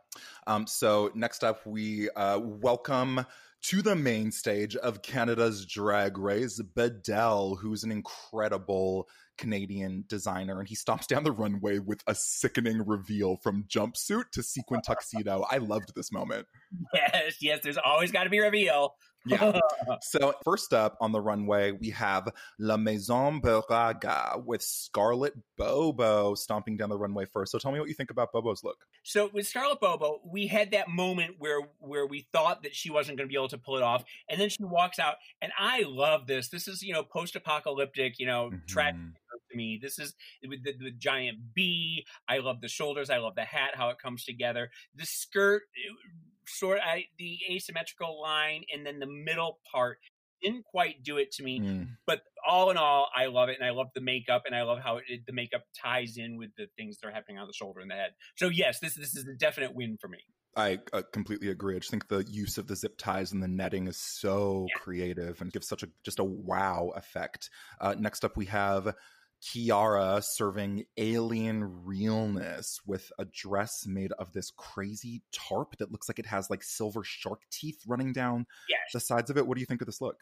[0.47, 3.27] Um so next up we uh welcome
[3.63, 10.69] to the main stage of Canada's Drag Race, Biddell, who's an incredible Canadian designer, and
[10.69, 15.45] he stomps down the runway with a sickening reveal from jumpsuit to sequin tuxedo.
[15.51, 16.47] I loved this moment.
[16.93, 18.95] Yes, yes, there's always got to be reveal.
[19.27, 19.59] Yeah.
[20.03, 26.77] So first up on the runway, we have La Maison Buraga with Scarlett Bobo stomping
[26.77, 27.53] down the runway first.
[27.53, 28.79] So tell me what you think about Bobo's look.
[29.03, 33.19] So with Scarlett Bobo, we had that moment where where we thought that she wasn't
[33.19, 35.85] going to be able to pull it off, and then she walks out, and I
[35.87, 36.49] love this.
[36.49, 38.67] This is you know post apocalyptic, you know, mm-hmm.
[38.67, 39.01] tragic
[39.51, 39.79] to me.
[39.81, 40.15] This is
[40.47, 42.07] with the, the, giant bee.
[42.29, 43.11] I love the shoulders.
[43.11, 44.71] I love the hat, how it comes together.
[44.95, 45.63] The skirt,
[46.49, 49.99] sort I, the asymmetrical line, and then the middle part
[50.43, 51.61] didn't quite do it to me.
[51.61, 51.89] Mm.
[52.07, 54.79] But all in all, I love it, and I love the makeup, and I love
[54.79, 57.81] how it, the makeup ties in with the things that are happening on the shoulder
[57.81, 58.11] and the head.
[58.37, 60.19] So yes, this this is a definite win for me.
[60.57, 61.77] I uh, completely agree.
[61.77, 64.81] I just think the use of the zip ties and the netting is so yeah.
[64.81, 67.51] creative and gives such a just a wow effect.
[67.79, 68.95] Uh, next up, we have
[69.47, 76.19] Kiara serving alien realness with a dress made of this crazy tarp that looks like
[76.19, 78.81] it has like silver shark teeth running down yes.
[78.93, 79.47] the sides of it.
[79.47, 80.17] What do you think of this look?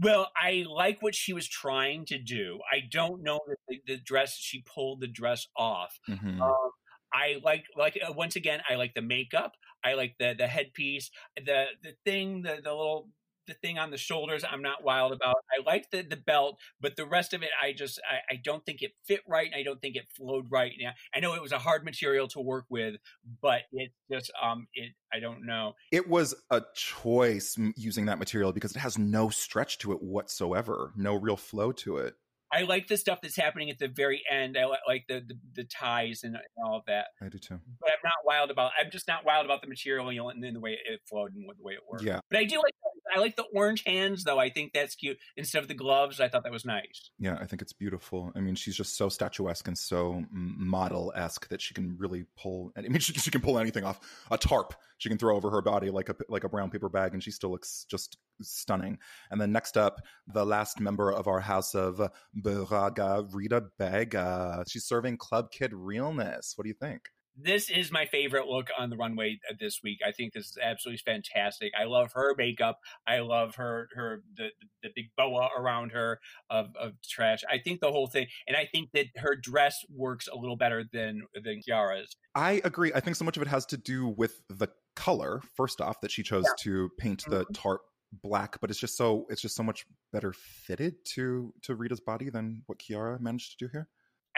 [0.00, 2.60] Well, I like what she was trying to do.
[2.72, 5.98] I don't know that the, the dress she pulled the dress off.
[6.08, 6.40] Mm-hmm.
[6.40, 6.70] Um,
[7.12, 9.52] I like like uh, once again I like the makeup.
[9.84, 13.08] I like the the headpiece, the the thing, the the little
[13.48, 15.36] the thing on the shoulders I'm not wild about.
[15.50, 18.64] I like the the belt, but the rest of it I just I, I don't
[18.64, 19.50] think it fit right.
[19.56, 20.72] I don't think it flowed right.
[20.80, 22.96] Now I know it was a hard material to work with,
[23.42, 25.74] but it just um it I don't know.
[25.90, 30.92] It was a choice using that material because it has no stretch to it whatsoever,
[30.96, 32.14] no real flow to it.
[32.52, 34.56] I like the stuff that's happening at the very end.
[34.56, 37.08] I like the, the, the ties and, and, all of that.
[37.20, 37.60] I do too.
[37.80, 38.72] But I'm not wild about.
[38.80, 41.62] I'm just not wild about the material and then the way it flowed and the
[41.62, 42.04] way it worked.
[42.04, 42.20] Yeah.
[42.30, 42.74] But I do like
[43.14, 44.38] I like the orange hands though.
[44.38, 46.20] I think that's cute instead of the gloves.
[46.20, 47.10] I thought that was nice.
[47.18, 48.32] Yeah, I think it's beautiful.
[48.34, 52.72] I mean, she's just so statuesque and so model esque that she can really pull.
[52.76, 54.00] I mean, she, she can pull anything off.
[54.30, 57.14] A tarp she can throw over her body like a like a brown paper bag,
[57.14, 58.98] and she still looks just stunning.
[59.30, 62.00] And then next up, the last member of our house of
[62.34, 64.64] Braga, Rita Baga.
[64.68, 66.54] She's serving Club Kid realness.
[66.56, 67.08] What do you think?
[67.40, 70.00] This is my favorite look on the runway this week.
[70.06, 71.72] I think this is absolutely fantastic.
[71.78, 72.78] I love her makeup.
[73.06, 74.48] I love her her the
[74.82, 76.20] the big boa around her
[76.50, 77.40] of, of trash.
[77.50, 80.84] I think the whole thing, and I think that her dress works a little better
[80.92, 82.16] than than Kiara's.
[82.34, 82.92] I agree.
[82.94, 85.40] I think so much of it has to do with the color.
[85.56, 86.54] First off, that she chose yeah.
[86.60, 87.52] to paint the mm-hmm.
[87.52, 87.82] tarp
[88.22, 92.30] black, but it's just so it's just so much better fitted to to Rita's body
[92.30, 93.88] than what Kiara managed to do here.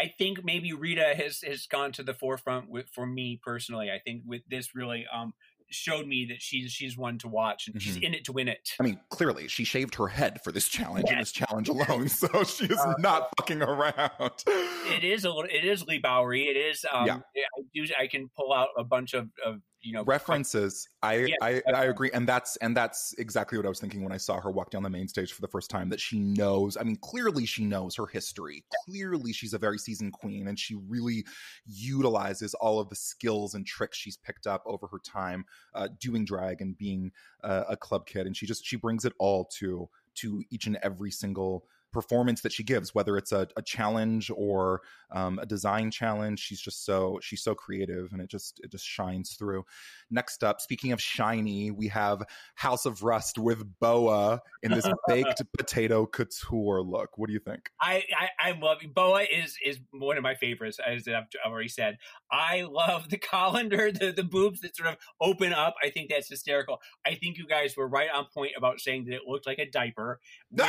[0.01, 3.91] I think maybe Rita has has gone to the forefront with for me personally.
[3.91, 5.35] I think with this really um
[5.69, 7.81] showed me that she's she's one to watch and mm-hmm.
[7.81, 8.71] she's in it to win it.
[8.81, 11.13] I mean, clearly she shaved her head for this challenge yes.
[11.13, 14.45] and this challenge alone, so she is uh, not fucking around.
[14.47, 15.45] It is a little.
[15.45, 16.45] It is Leigh Bowery.
[16.45, 16.85] It is.
[16.91, 17.19] Um, yeah.
[17.37, 17.85] I do.
[17.99, 20.89] I can pull out a bunch of, of you know references.
[21.03, 24.17] I I, I agree and that's and that's exactly what i was thinking when i
[24.17, 26.83] saw her walk down the main stage for the first time that she knows i
[26.83, 28.65] mean clearly she knows her history.
[28.87, 31.25] Clearly she's a very seasoned queen and she really
[31.67, 36.25] utilizes all of the skills and tricks she's picked up over her time uh, doing
[36.25, 37.11] drag and being
[37.43, 40.79] uh, a club kid and she just she brings it all to to each and
[40.83, 45.91] every single performance that she gives, whether it's a, a challenge or um, a design
[45.91, 46.41] challenge.
[46.41, 49.65] She's just so she's so creative, and it just it just shines through.
[50.11, 52.23] Next up, speaking of shiny, we have
[52.55, 57.17] House of Rust with Boa in this baked potato couture look.
[57.17, 57.71] What do you think?
[57.81, 61.99] I, I I love Boa is is one of my favorites, as I've already said.
[62.31, 65.75] I love the colander, the the boobs that sort of open up.
[65.83, 66.81] I think that's hysterical.
[67.07, 69.69] I think you guys were right on point about saying that it looked like a
[69.69, 70.69] diaper, which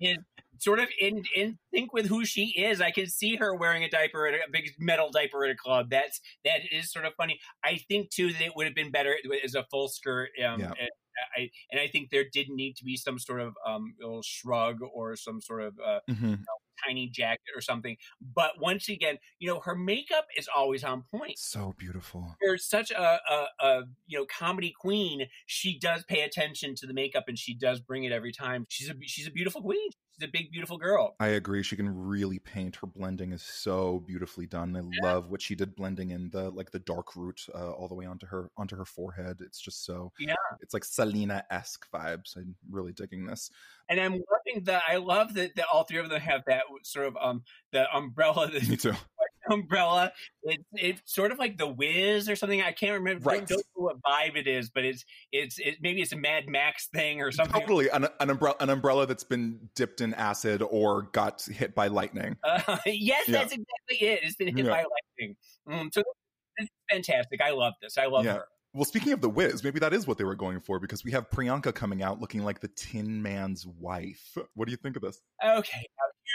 [0.00, 0.18] is
[0.58, 2.80] sort of in in sync with who she is.
[2.80, 5.56] I can see her wearing a diaper at a, a, big metal diaper at a
[5.56, 5.88] club.
[5.90, 7.40] That's that is sort of funny.
[7.64, 10.30] I think too that it would have been better as a full skirt.
[10.44, 10.72] Um, yeah.
[10.80, 10.90] and,
[11.36, 14.78] I, and I think there did need to be some sort of um, little shrug
[14.92, 16.24] or some sort of uh, mm-hmm.
[16.24, 16.44] you know,
[16.86, 17.96] tiny jacket or something.
[18.20, 21.38] But once again, you know, her makeup is always on point.
[21.38, 22.36] So beautiful.
[22.40, 25.26] There's such a, a, a, you know comedy queen.
[25.46, 28.66] She does pay attention to the makeup and she does bring it every time.
[28.68, 29.90] She's a she's a beautiful queen.
[30.22, 31.14] A big beautiful girl.
[31.20, 31.62] I agree.
[31.62, 32.76] She can really paint.
[32.76, 34.76] Her blending is so beautifully done.
[34.76, 35.12] I yeah.
[35.12, 38.06] love what she did blending in the like the dark root uh, all the way
[38.06, 39.38] onto her onto her forehead.
[39.40, 40.34] It's just so yeah.
[40.60, 42.36] It's like Selena esque vibes.
[42.36, 43.50] I'm really digging this
[43.88, 44.82] and I'm loving that.
[44.88, 48.50] I love that, that all three of them have that sort of um the umbrella.
[48.52, 48.92] That Me too.
[49.52, 50.12] Umbrella.
[50.42, 52.62] It's it's sort of like the Wiz or something.
[52.62, 53.28] I can't remember.
[53.28, 53.46] Right.
[53.46, 56.88] don't know what vibe it is, but it's it's it, maybe it's a Mad Max
[56.88, 57.60] thing or something.
[57.60, 61.88] Totally an, an umbrella an umbrella that's been dipped in acid or got hit by
[61.88, 62.36] lightning.
[62.42, 63.32] Uh, yes, yeah.
[63.32, 64.20] that's exactly it.
[64.22, 64.70] It's been hit yeah.
[64.70, 64.84] by
[65.18, 65.36] lightning.
[65.68, 66.02] Mm, so
[66.56, 67.40] it's fantastic.
[67.40, 67.98] I love this.
[67.98, 68.34] I love yeah.
[68.34, 68.44] her.
[68.74, 71.10] Well, speaking of the Wiz, maybe that is what they were going for because we
[71.12, 74.36] have Priyanka coming out looking like the Tin Man's wife.
[74.54, 75.20] What do you think of this?
[75.44, 75.86] Okay,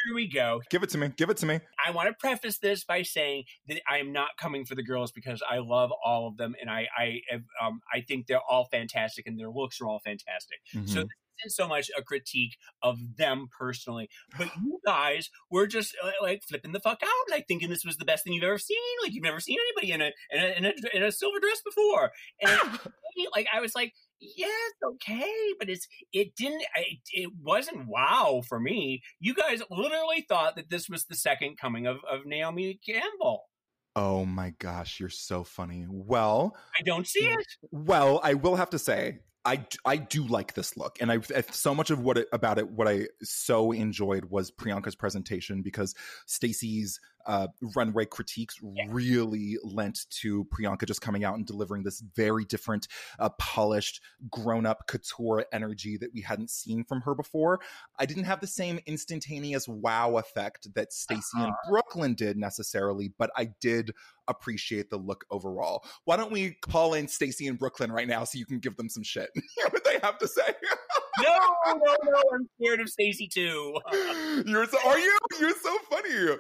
[0.06, 0.62] here we go.
[0.70, 1.10] Give it to me.
[1.16, 1.60] Give it to me.
[1.86, 5.12] I want to preface this by saying that I am not coming for the girls
[5.12, 7.20] because I love all of them and I I
[7.62, 10.60] um, I think they're all fantastic and their looks are all fantastic.
[10.76, 10.88] Mm-hmm.
[10.88, 11.06] So
[11.42, 16.44] isn't so much a critique of them personally, but you guys were just uh, like
[16.44, 18.78] flipping the fuck out, like thinking this was the best thing you've ever seen.
[19.04, 21.62] Like you've never seen anybody in a in a in a, in a silver dress
[21.64, 22.12] before,
[22.42, 22.80] and
[23.36, 28.60] like I was like, it's okay, but it's it didn't it, it wasn't wow for
[28.60, 29.02] me.
[29.20, 33.44] You guys literally thought that this was the second coming of of Naomi Campbell.
[33.96, 35.86] Oh my gosh, you're so funny.
[35.88, 37.46] Well, I don't see it.
[37.72, 41.20] Well, I will have to say I, I do like this look and I
[41.52, 45.96] so much of what it, about it what I so enjoyed was Priyanka's presentation because
[46.28, 48.86] Stacey's uh, runway critiques yeah.
[48.90, 52.88] really lent to Priyanka just coming out and delivering this very different,
[53.20, 57.60] uh, polished, grown up couture energy that we hadn't seen from her before.
[58.00, 61.46] I didn't have the same instantaneous wow effect that Stacey uh-huh.
[61.46, 63.92] and Brooklyn did necessarily, but I did
[64.28, 65.84] appreciate the look overall.
[66.06, 68.90] Why don't we call in Stacey and Brooklyn right now so you can give them
[68.90, 69.30] some shit?
[69.70, 70.54] what they have to say.
[71.22, 72.22] no, no, no!
[72.34, 73.78] I'm scared of Stacey too.
[74.46, 75.18] You're so, are you?
[75.40, 76.38] You're so funny.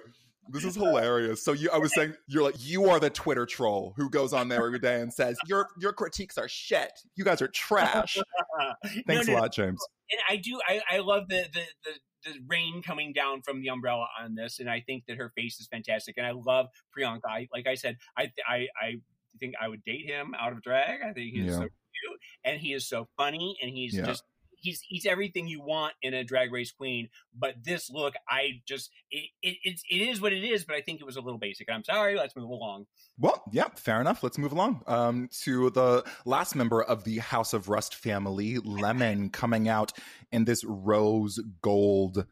[0.49, 1.43] This is hilarious.
[1.43, 4.47] So you, I was saying, you're like, you are the Twitter troll who goes on
[4.47, 6.91] there every day and says your your critiques are shit.
[7.15, 8.17] You guys are trash.
[9.08, 9.79] Thanks no, no, a lot, James.
[10.12, 11.91] And I do, I, I love the, the the
[12.25, 15.60] the rain coming down from the umbrella on this, and I think that her face
[15.60, 16.15] is fantastic.
[16.17, 17.21] And I love Priyanka.
[17.27, 18.95] I, like I said, I I I
[19.39, 21.01] think I would date him out of drag.
[21.01, 21.53] I think he's yeah.
[21.53, 24.06] so cute, and he is so funny, and he's yeah.
[24.06, 24.23] just
[24.63, 27.10] he's he's everything you want in a drag race queen.
[27.38, 30.63] But this look, I just it, it it is what it is.
[30.63, 31.69] But I think it was a little basic.
[31.69, 32.15] I'm sorry.
[32.15, 32.88] Let's move along.
[33.19, 34.23] Well, yeah, fair enough.
[34.23, 39.30] Let's move along um, to the last member of the House of Rust family, Lemon,
[39.32, 39.91] coming out
[40.32, 42.26] in this rose gold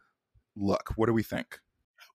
[0.56, 0.94] look.
[0.96, 1.60] What do we think?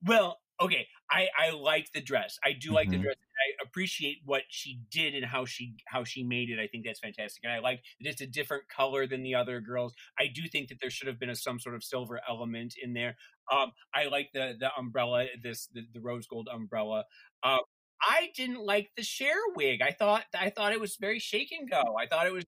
[0.02, 2.38] Well, okay, I I like the dress.
[2.44, 2.98] I do like mm-hmm.
[2.98, 3.16] the dress.
[3.38, 6.58] I appreciate what she did and how she how she made it.
[6.58, 9.60] I think that's fantastic, and I like that it's a different color than the other
[9.60, 9.94] girls.
[10.18, 12.94] I do think that there should have been a, some sort of silver element in
[12.94, 13.16] there.
[13.52, 17.04] Um, I like the the umbrella, this the, the rose gold umbrella.
[17.42, 17.60] Um,
[18.02, 19.80] I didn't like the Cher wig.
[19.82, 21.82] I thought I thought it was very shake and go.
[21.98, 22.44] I thought it was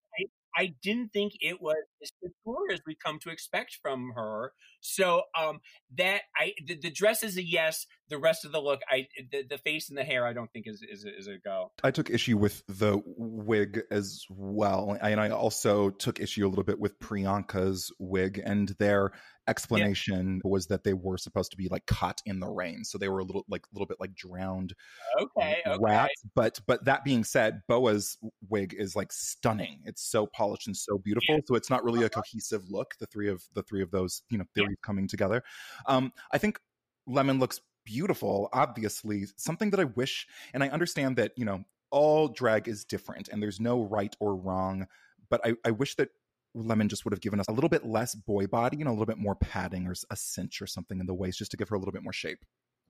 [0.57, 4.53] I, didn't think it was as couture as we've come to expect from her.
[4.81, 5.61] So um,
[5.97, 7.87] that I the, the, dress is a yes.
[8.09, 10.67] The rest of the look, I the, the face and the hair, I don't think
[10.67, 11.73] is, is is a go.
[11.83, 16.65] I took issue with the wig as well, and I also took issue a little
[16.65, 19.13] bit with Priyanka's wig and their
[19.49, 20.51] explanation yeah.
[20.51, 23.21] was that they were supposed to be like caught in the rain so they were
[23.21, 24.75] a little like a little bit like drowned
[25.21, 25.79] okay, okay.
[25.81, 28.19] rats but but that being said boa's
[28.51, 31.41] wig is like stunning it's so polished and so beautiful yeah.
[31.47, 32.23] so it's not really a uh-huh.
[32.23, 34.87] cohesive look the three of the three of those you know theories yeah.
[34.87, 35.43] coming together
[35.87, 36.59] um i think
[37.07, 42.29] lemon looks beautiful obviously something that i wish and i understand that you know all
[42.29, 44.87] drag is different and there's no right or wrong
[45.31, 46.09] but I, I wish that
[46.55, 49.07] Lemon just would have given us a little bit less boy body, and a little
[49.07, 51.77] bit more padding or a cinch or something in the waist just to give her
[51.77, 52.45] a little bit more shape.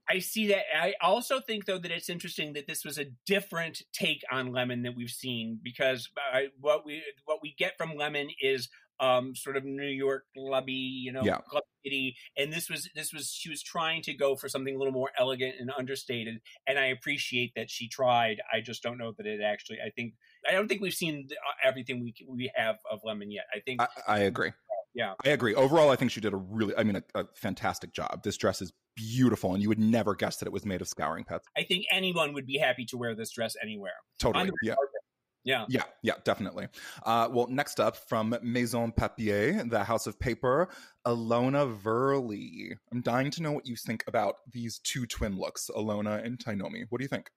[0.09, 0.63] I see that.
[0.75, 4.81] I also think, though, that it's interesting that this was a different take on Lemon
[4.83, 8.69] that we've seen because I, what we what we get from Lemon is
[8.99, 11.37] um, sort of New York clubby, you know, yeah.
[11.49, 12.15] club kitty.
[12.37, 15.11] And this was this was she was trying to go for something a little more
[15.17, 16.39] elegant and understated.
[16.67, 18.41] And I appreciate that she tried.
[18.53, 19.77] I just don't know that it actually.
[19.85, 20.13] I think
[20.47, 23.45] I don't think we've seen uh, everything we we have of Lemon yet.
[23.55, 24.51] I think I, I agree.
[24.93, 25.53] Yeah, I agree.
[25.55, 28.23] Overall, I think she did a really, I mean, a, a, fantastic job.
[28.23, 31.25] This dress is beautiful, and you would never guess that it was made of scouring
[31.25, 31.45] pads.
[31.55, 33.93] I think anyone would be happy to wear this dress anywhere.
[34.17, 34.49] Totally.
[34.63, 34.75] Yeah.
[35.45, 35.65] Yeah.
[35.69, 36.67] Yeah, yeah, definitely.
[37.03, 40.69] Uh, well, next up from Maison Papier, the House of Paper,
[41.07, 42.75] Ilona Verley.
[42.91, 46.83] I'm dying to know what you think about these two twin looks, Ilona and Tynomi.
[46.89, 47.29] What do you think?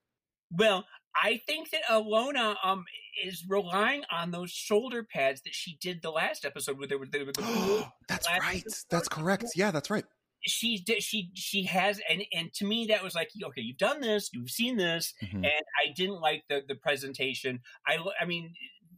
[0.51, 0.85] Well,
[1.21, 2.85] I think that Ilona um
[3.25, 7.07] is relying on those shoulder pads that she did the last episode where they were,
[7.13, 8.61] were the That's right.
[8.61, 8.87] Episode.
[8.91, 9.45] That's correct.
[9.55, 10.05] Yeah, that's right.
[10.45, 14.01] She did she she has and and to me that was like okay you've done
[14.01, 15.37] this you've seen this mm-hmm.
[15.37, 18.53] and I didn't like the the presentation I I mean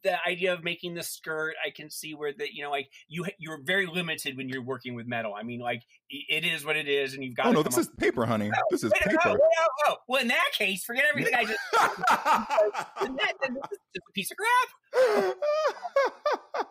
[0.04, 3.24] the idea of making the skirt, I can see where the you know like you
[3.38, 5.34] you're very limited when you're working with metal.
[5.36, 7.46] I mean, like it is what it is, and you've got.
[7.46, 8.50] Oh no, this is paper, honey.
[8.54, 9.20] Oh, this is wait, paper.
[9.24, 11.58] Oh, oh, oh, Well, in that case, forget everything I just.
[11.72, 15.34] that, then this is just a piece of crap.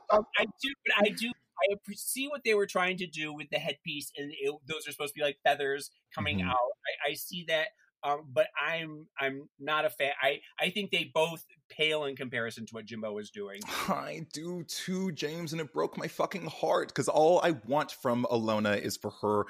[0.14, 1.32] um, I do, but I do.
[1.72, 4.92] I see what they were trying to do with the headpiece, and it, those are
[4.92, 6.50] supposed to be like feathers coming mm-hmm.
[6.50, 6.58] out.
[7.08, 7.70] I, I see that.
[8.04, 10.12] Um, but I'm I'm not a fan.
[10.22, 13.62] I I think they both pale in comparison to what Jimbo is doing.
[13.88, 18.28] I do too, James, and it broke my fucking heart because all I want from
[18.30, 19.46] Ilona is for her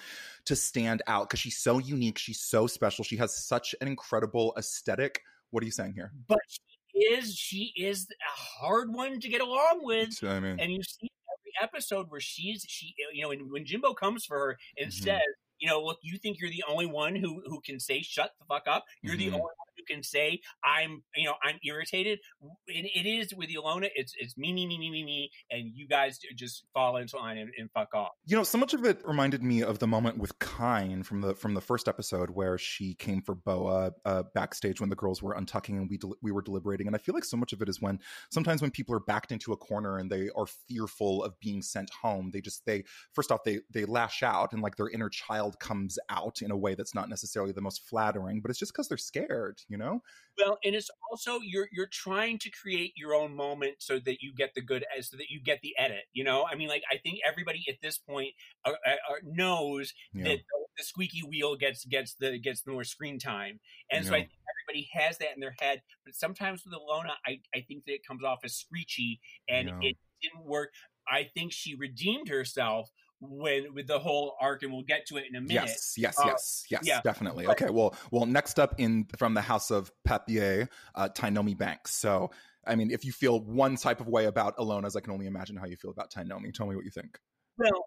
[0.45, 4.53] to stand out because she's so unique, she's so special, she has such an incredible
[4.57, 5.21] aesthetic.
[5.49, 6.11] What are you saying here?
[6.27, 10.23] But she is she is a hard one to get along with.
[10.23, 13.93] I mean, and you see every episode where she's she you know when, when Jimbo
[13.95, 15.03] comes for her and mm-hmm.
[15.05, 15.21] says
[15.63, 18.43] you know, look, you think you're the only one who who can say shut the
[18.43, 18.83] fuck up.
[19.01, 19.31] You're mm-hmm.
[19.31, 19.51] the only
[19.87, 22.19] you can say I'm, you know, I'm irritated.
[22.67, 23.89] It, it is with Ilona.
[23.95, 27.37] It's it's me, me, me, me, me, me, and you guys just fall into line
[27.37, 28.11] and, and fuck off.
[28.25, 31.35] You know, so much of it reminded me of the moment with Kine from the
[31.35, 35.35] from the first episode where she came for Boa uh, backstage when the girls were
[35.35, 36.87] untucking and we del- we were deliberating.
[36.87, 37.99] And I feel like so much of it is when
[38.31, 41.89] sometimes when people are backed into a corner and they are fearful of being sent
[42.01, 45.59] home, they just they first off they they lash out and like their inner child
[45.59, 48.87] comes out in a way that's not necessarily the most flattering, but it's just because
[48.87, 50.03] they're scared, you know.
[50.37, 54.31] Well, and it's also you're you're trying to create your own moment so that you
[54.35, 56.03] get the good as so that you get the edit.
[56.13, 58.29] You know, I mean, like I think everybody at this point
[58.65, 60.25] uh, uh, knows yeah.
[60.25, 63.59] that the, the, squeaky wheel gets gets the gets more screen time,
[63.91, 64.09] and yeah.
[64.09, 64.31] so I think
[64.69, 65.81] everybody has that in their head.
[66.05, 69.89] But sometimes with Ilona, I I think that it comes off as screechy, and yeah.
[69.89, 70.69] it didn't work.
[71.11, 72.89] I think she redeemed herself
[73.29, 75.67] when with the whole arc, and we'll get to it in a minute.
[75.67, 77.01] Yes, yes, uh, yes, yes, yeah.
[77.03, 77.47] definitely.
[77.47, 81.95] Okay, well, well, next up in from the house of Papier, uh, Tynomi Banks.
[81.95, 82.31] So,
[82.65, 85.55] I mean, if you feel one type of way about Ilona's, I can only imagine
[85.55, 86.53] how you feel about Tynomi.
[86.53, 87.17] Tell me what you think.
[87.57, 87.85] Well,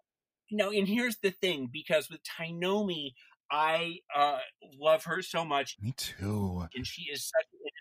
[0.51, 3.13] no, and here's the thing, because with Tynomi,
[3.51, 4.39] I uh,
[4.79, 5.77] love her so much.
[5.81, 6.67] Me too.
[6.75, 7.71] And she is such an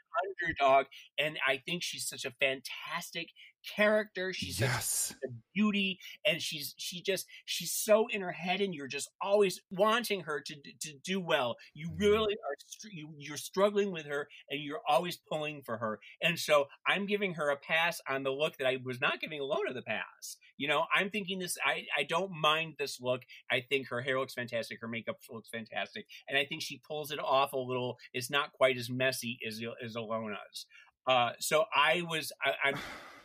[0.47, 0.87] underdog,
[1.19, 3.29] and I think she's such a fantastic
[3.75, 4.33] character.
[4.33, 5.15] She's yes.
[5.25, 9.61] a beauty, and she's she just she's so in her head, and you're just always
[9.71, 11.57] wanting her to to do well.
[11.75, 11.99] You mm-hmm.
[11.99, 15.99] really are you, you're struggling with her, and you're always pulling for her.
[16.23, 19.41] And so I'm giving her a pass on the look that I was not giving
[19.41, 20.37] Ilona the pass.
[20.57, 21.59] You know, I'm thinking this.
[21.65, 23.23] I I don't mind this look.
[23.51, 24.81] I think her hair looks fantastic.
[24.81, 27.99] Her makeup looks fantastic, and I think she pulls it off a little.
[28.13, 30.67] It's not quite as messy as as Ilona's.
[31.07, 32.75] Uh, so I was I, I'm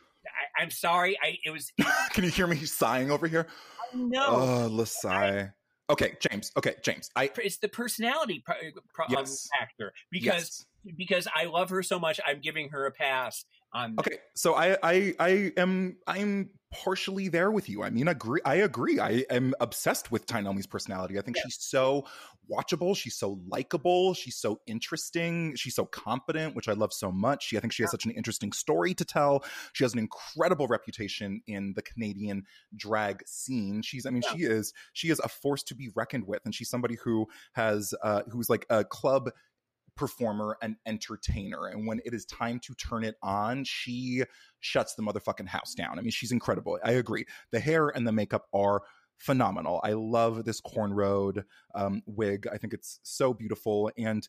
[0.62, 1.18] I, am sorry.
[1.22, 1.72] I it was.
[2.12, 3.48] Can you hear me sighing over here?
[3.94, 4.28] No.
[4.30, 5.50] Oh, let's sigh.
[5.90, 6.52] Okay, James.
[6.56, 7.10] Okay, James.
[7.16, 8.56] I it's the personality pro,
[8.94, 9.50] pro, um, yes.
[9.60, 10.96] factor because yes.
[10.96, 12.20] because I love her so much.
[12.26, 13.44] I'm giving her a pass
[13.74, 13.96] on.
[14.00, 17.84] Okay, so I I I am I'm partially there with you.
[17.84, 18.40] I mean, agree.
[18.46, 19.00] I agree.
[19.00, 21.20] I am obsessed with Tynomi's personality.
[21.20, 21.44] I think yeah.
[21.44, 22.06] she's so
[22.50, 22.96] watchable.
[22.96, 24.14] She's so likable.
[24.14, 25.54] She's so interesting.
[25.56, 27.48] She's so confident, which I love so much.
[27.48, 29.44] She, I think she has such an interesting story to tell.
[29.74, 32.44] She has an incredible reputation in the Canadian
[32.76, 33.82] drag scene.
[33.82, 34.36] She's, I mean, yeah.
[34.36, 37.94] she is, she is a force to be reckoned with, and she's somebody who has,
[38.02, 39.30] uh, who's like a club
[40.02, 41.68] performer and entertainer.
[41.68, 44.24] And when it is time to turn it on, she
[44.60, 46.00] shuts the motherfucking house down.
[46.00, 46.80] I mean, she's incredible.
[46.84, 47.26] I agree.
[47.52, 48.82] The hair and the makeup are
[49.20, 49.80] phenomenal.
[49.84, 51.44] I love this cornrowed
[51.76, 52.48] um, wig.
[52.52, 54.28] I think it's so beautiful, and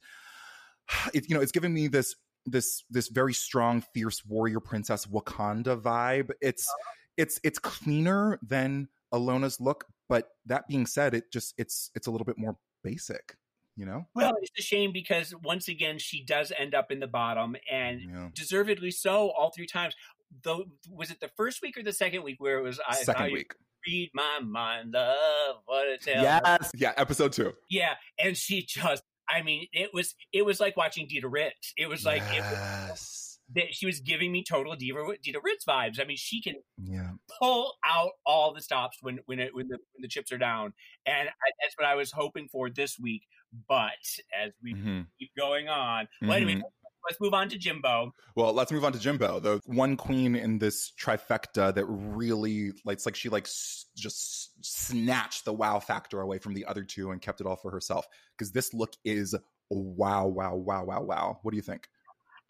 [1.14, 2.14] you know it's giving me this
[2.44, 6.32] this this very strong, fierce warrior princess Wakanda vibe.
[6.42, 6.70] It's
[7.16, 12.10] it's it's cleaner than Ilona's look, but that being said, it just it's it's a
[12.10, 13.36] little bit more basic
[13.82, 14.06] you know?
[14.14, 18.00] Well, it's a shame because once again she does end up in the bottom and
[18.00, 18.28] yeah.
[18.32, 19.96] deservedly so all three times.
[20.44, 23.32] Though was it the first week or the second week where it was I second
[23.32, 23.54] week.
[23.84, 26.22] Read my mind, love what it tells.
[26.22, 27.54] Yes, yeah, episode two.
[27.68, 31.74] Yeah, and she just, I mean, it was it was like watching Dida Ritz.
[31.76, 32.36] It was like yes.
[32.36, 36.00] it was that she was giving me total Dida, Dida Ritz vibes.
[36.00, 37.10] I mean, she can yeah.
[37.40, 40.72] pull out all the stops when when it, when the when the chips are down,
[41.04, 43.22] and I, that's what I was hoping for this week.
[43.68, 43.92] But
[44.38, 45.00] as we mm-hmm.
[45.18, 46.28] keep going on, mm-hmm.
[46.28, 46.62] well, anyway,
[47.08, 48.14] let's move on to Jimbo.
[48.36, 52.96] Well, let's move on to Jimbo, the one queen in this trifecta that really, like,
[52.96, 57.10] it's like she like s- just snatched the wow factor away from the other two
[57.10, 58.06] and kept it all for herself.
[58.36, 59.34] Because this look is
[59.70, 61.38] wow, wow, wow, wow, wow.
[61.42, 61.88] What do you think?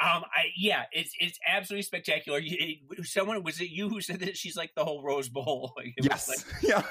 [0.00, 2.40] Um, I yeah, it's it's absolutely spectacular.
[3.04, 5.74] Someone was it you who said that she's like the whole Rose Bowl?
[6.02, 6.28] yes.
[6.28, 6.82] Like, yeah.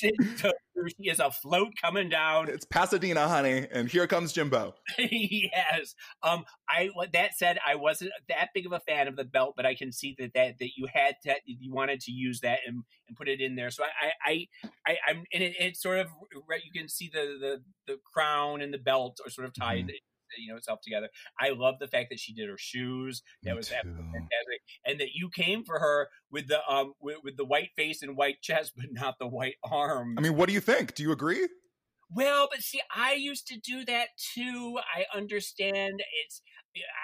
[0.88, 2.48] she is a float coming down.
[2.48, 4.74] It's Pasadena, honey, and here comes Jimbo.
[4.98, 5.94] yes.
[6.22, 6.44] Um.
[6.70, 9.74] I that said, I wasn't that big of a fan of the belt, but I
[9.74, 13.16] can see that that that you had that you wanted to use that and, and
[13.16, 13.70] put it in there.
[13.70, 14.46] So I I
[14.86, 18.60] I, I am and it, it's sort of you can see the the the crown
[18.60, 19.86] and the belt are sort of tied.
[19.86, 19.96] Mm-hmm
[20.36, 21.08] you know itself together.
[21.40, 23.22] I love the fact that she did her shoes.
[23.42, 27.18] That Me was absolutely fantastic, and that you came for her with the um with,
[27.24, 30.16] with the white face and white chest, but not the white arms.
[30.18, 30.94] I mean, what do you think?
[30.94, 31.48] Do you agree?
[32.10, 34.78] Well, but see, I used to do that too.
[34.94, 36.40] I understand it's.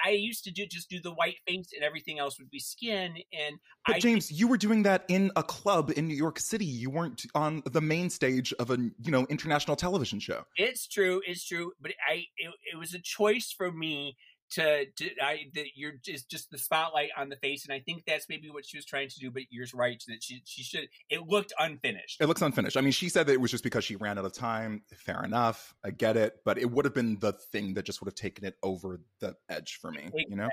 [0.05, 3.17] I used to do just do the white face and everything else would be skin.
[3.33, 6.65] And but I, James, you were doing that in a club in New York City.
[6.65, 10.45] You weren't on the main stage of a you know international television show.
[10.57, 11.21] It's true.
[11.27, 11.73] It's true.
[11.81, 14.17] But I it, it was a choice for me
[14.55, 18.05] to, to I that you're just just the spotlight on the face, and I think
[18.07, 19.31] that's maybe what she was trying to do.
[19.31, 20.89] But you're right that she she should.
[21.11, 22.21] It looked unfinished.
[22.21, 22.77] It looks unfinished.
[22.77, 24.83] I mean, she said that it was just because she ran out of time.
[24.97, 28.09] Fair enough, I get it, but it would have been the thing that just would
[28.09, 29.99] have taken it over the edge for me.
[29.99, 30.27] Exactly.
[30.29, 30.49] You know,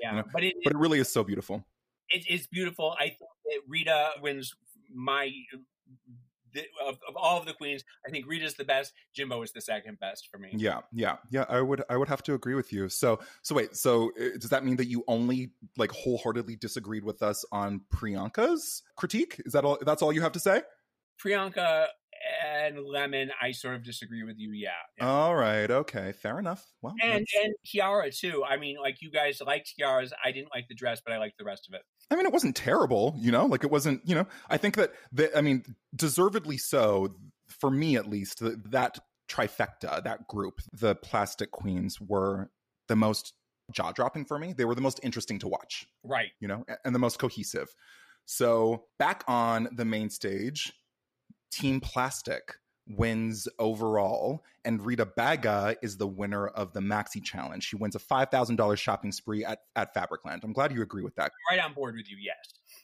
[0.00, 0.10] yeah.
[0.10, 0.24] You know?
[0.32, 1.66] But it, but it really is so beautiful.
[2.08, 2.94] It's beautiful.
[3.00, 4.54] I think that Rita wins
[4.94, 5.32] my
[6.86, 8.92] of, of all of the queens, I think Rita's the best.
[9.14, 10.50] Jimbo is the second best for me.
[10.52, 11.44] Yeah, yeah, yeah.
[11.48, 12.88] I would, I would have to agree with you.
[12.88, 13.76] So, so wait.
[13.76, 18.82] So, uh, does that mean that you only like wholeheartedly disagreed with us on Priyanka's
[18.96, 19.40] critique?
[19.44, 19.78] Is that all?
[19.80, 20.62] That's all you have to say?
[21.22, 21.86] Priyanka
[22.44, 24.52] and Lemon, I sort of disagree with you.
[24.52, 24.70] Yeah.
[24.98, 25.08] yeah.
[25.08, 25.70] All right.
[25.70, 26.12] Okay.
[26.12, 26.64] Fair enough.
[26.82, 27.44] Well, and that's...
[27.44, 28.44] and Kiara too.
[28.44, 30.12] I mean, like you guys liked Kiara's.
[30.24, 31.82] I didn't like the dress, but I liked the rest of it.
[32.10, 34.92] I mean, it wasn't terrible, you know, like it wasn't, you know, I think that,
[35.12, 35.64] that I mean,
[35.94, 37.16] deservedly so,
[37.48, 38.98] for me at least, that, that
[39.28, 42.50] trifecta, that group, the plastic queens were
[42.86, 43.32] the most
[43.72, 44.52] jaw dropping for me.
[44.52, 45.86] They were the most interesting to watch.
[46.04, 46.30] Right.
[46.38, 47.74] You know, and the most cohesive.
[48.24, 50.72] So back on the main stage,
[51.56, 52.54] Team Plastic
[52.88, 57.62] wins overall, and Rita Baga is the winner of the Maxi Challenge.
[57.62, 60.44] She wins a five thousand dollars shopping spree at at Fabricland.
[60.44, 61.32] I'm glad you agree with that.
[61.50, 62.16] Right on board with you.
[62.20, 62.36] Yes.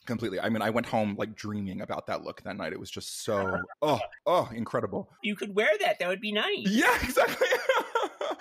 [0.05, 0.39] Completely.
[0.39, 2.73] I mean, I went home like dreaming about that look that night.
[2.73, 5.09] It was just so oh oh incredible.
[5.21, 5.99] You could wear that.
[5.99, 6.65] That would be nice.
[6.65, 7.47] Yeah, exactly.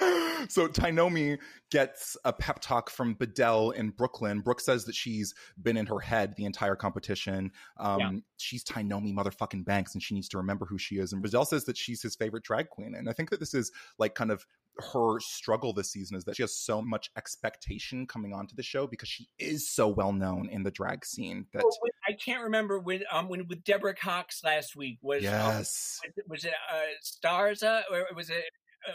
[0.48, 1.38] so Tynomi
[1.70, 4.40] gets a pep talk from Biddell in Brooke Lynn.
[4.40, 7.50] Brooke says that she's been in her head the entire competition.
[7.78, 8.10] Um, yeah.
[8.38, 11.12] She's Tynomi motherfucking Banks, and she needs to remember who she is.
[11.12, 13.70] And Biddell says that she's his favorite drag queen, and I think that this is
[13.98, 14.44] like kind of
[14.78, 18.86] her struggle this season is that she has so much expectation coming onto the show
[18.86, 21.78] because she is so well known in the drag scene that well,
[22.08, 26.44] I can't remember when um when with Deborah Cox last week was yes um, was,
[26.44, 28.44] it uh, Starza or was it
[28.88, 28.92] uh,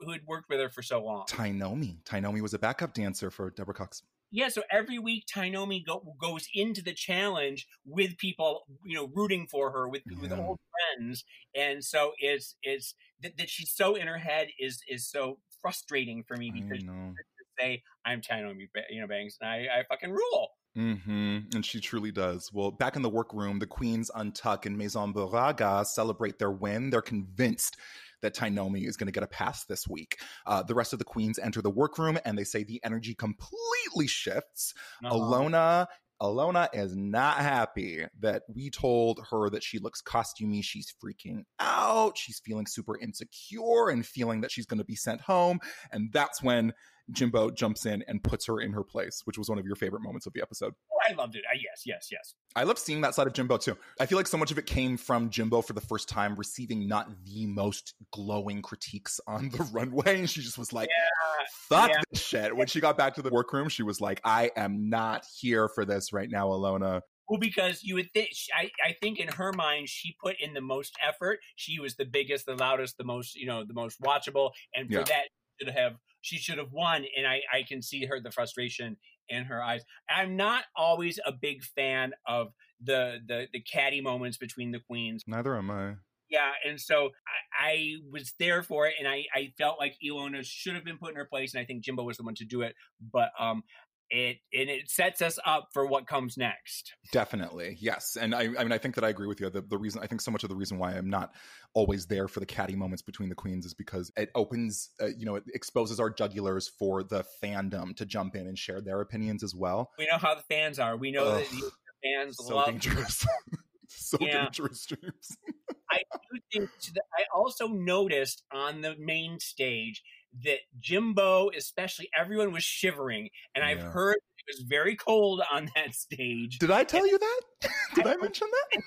[0.00, 1.24] who had worked with her for so long.
[1.28, 2.02] Tynomi.
[2.04, 4.02] Tynomi was a backup dancer for Deborah Cox.
[4.30, 9.46] Yeah, so every week Tynomi go, goes into the challenge with people, you know, rooting
[9.46, 10.20] for her with yeah.
[10.20, 10.58] with old
[10.98, 11.24] friends,
[11.54, 16.24] and so it's it's that, that, she's so in her head is is so frustrating
[16.28, 17.14] for me because to
[17.58, 20.50] say I'm Tynomi, you know, Banks, and I, I fucking rule.
[20.76, 21.38] Mm-hmm.
[21.54, 22.52] And she truly does.
[22.52, 26.90] Well, back in the workroom, the queens Untuck and Maison Buraga celebrate their win.
[26.90, 27.76] They're convinced
[28.22, 30.18] that Tynomi is going to get a pass this week.
[30.46, 34.06] Uh, the rest of the queens enter the workroom and they say the energy completely
[34.06, 34.74] shifts.
[35.04, 35.14] Uh-huh.
[35.14, 35.86] Ilona
[36.20, 40.64] Ilona is not happy that we told her that she looks costumey.
[40.64, 42.18] She's freaking out.
[42.18, 45.60] She's feeling super insecure and feeling that she's going to be sent home.
[45.92, 46.72] And that's when
[47.12, 50.02] Jimbo jumps in and puts her in her place, which was one of your favorite
[50.02, 50.74] moments of the episode.
[50.92, 51.44] Oh, I loved it.
[51.50, 52.34] Uh, yes, yes, yes.
[52.54, 53.76] I love seeing that side of Jimbo too.
[54.00, 56.88] I feel like so much of it came from Jimbo for the first time receiving
[56.88, 60.18] not the most glowing critiques on the runway.
[60.18, 62.00] And she just was like, yeah, fuck yeah.
[62.10, 62.56] this shit.
[62.56, 65.84] When she got back to the workroom, she was like, I am not here for
[65.84, 67.00] this right now, Ilona.
[67.28, 70.62] Well, because you would think, I, I think in her mind, she put in the
[70.62, 71.40] most effort.
[71.56, 74.52] She was the biggest, the loudest, the most, you know, the most watchable.
[74.74, 75.04] And for yeah.
[75.04, 75.24] that,
[75.58, 78.96] should have she should have won and I, I can see her the frustration
[79.28, 79.82] in her eyes.
[80.08, 82.48] I'm not always a big fan of
[82.82, 85.24] the the the catty moments between the queens.
[85.26, 85.94] Neither am i.
[86.30, 87.10] Yeah and so
[87.58, 90.98] I, I, was there for it and I, I felt like Ilona should have been
[90.98, 92.74] put in her place and I think Jimbo was the one to do it
[93.12, 93.62] but um
[94.10, 96.92] it and it sets us up for what comes next.
[97.12, 98.16] Definitely, yes.
[98.20, 99.50] And I, I mean, I think that I agree with you.
[99.50, 101.34] The, the reason I think so much of the reason why I'm not
[101.74, 105.26] always there for the catty moments between the queens is because it opens, uh, you
[105.26, 109.42] know, it exposes our jugulars for the fandom to jump in and share their opinions
[109.42, 109.90] as well.
[109.98, 110.96] We know how the fans are.
[110.96, 111.70] We know Ugh, that the
[112.02, 112.66] fans so love.
[112.66, 113.26] Dangerous.
[113.88, 114.44] so yeah.
[114.44, 115.36] dangerous, James.
[115.90, 116.70] I do think.
[116.94, 120.02] That I also noticed on the main stage
[120.44, 123.70] that Jimbo, especially everyone was shivering, and yeah.
[123.70, 126.58] I've heard it was very cold on that stage.
[126.58, 127.40] Did I tell and you that?
[127.94, 128.82] Did I, I mention that?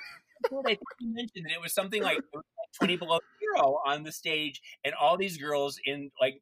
[0.46, 2.18] I think you mentioned that it was something like
[2.80, 6.42] 20 below zero on the stage, and all these girls in like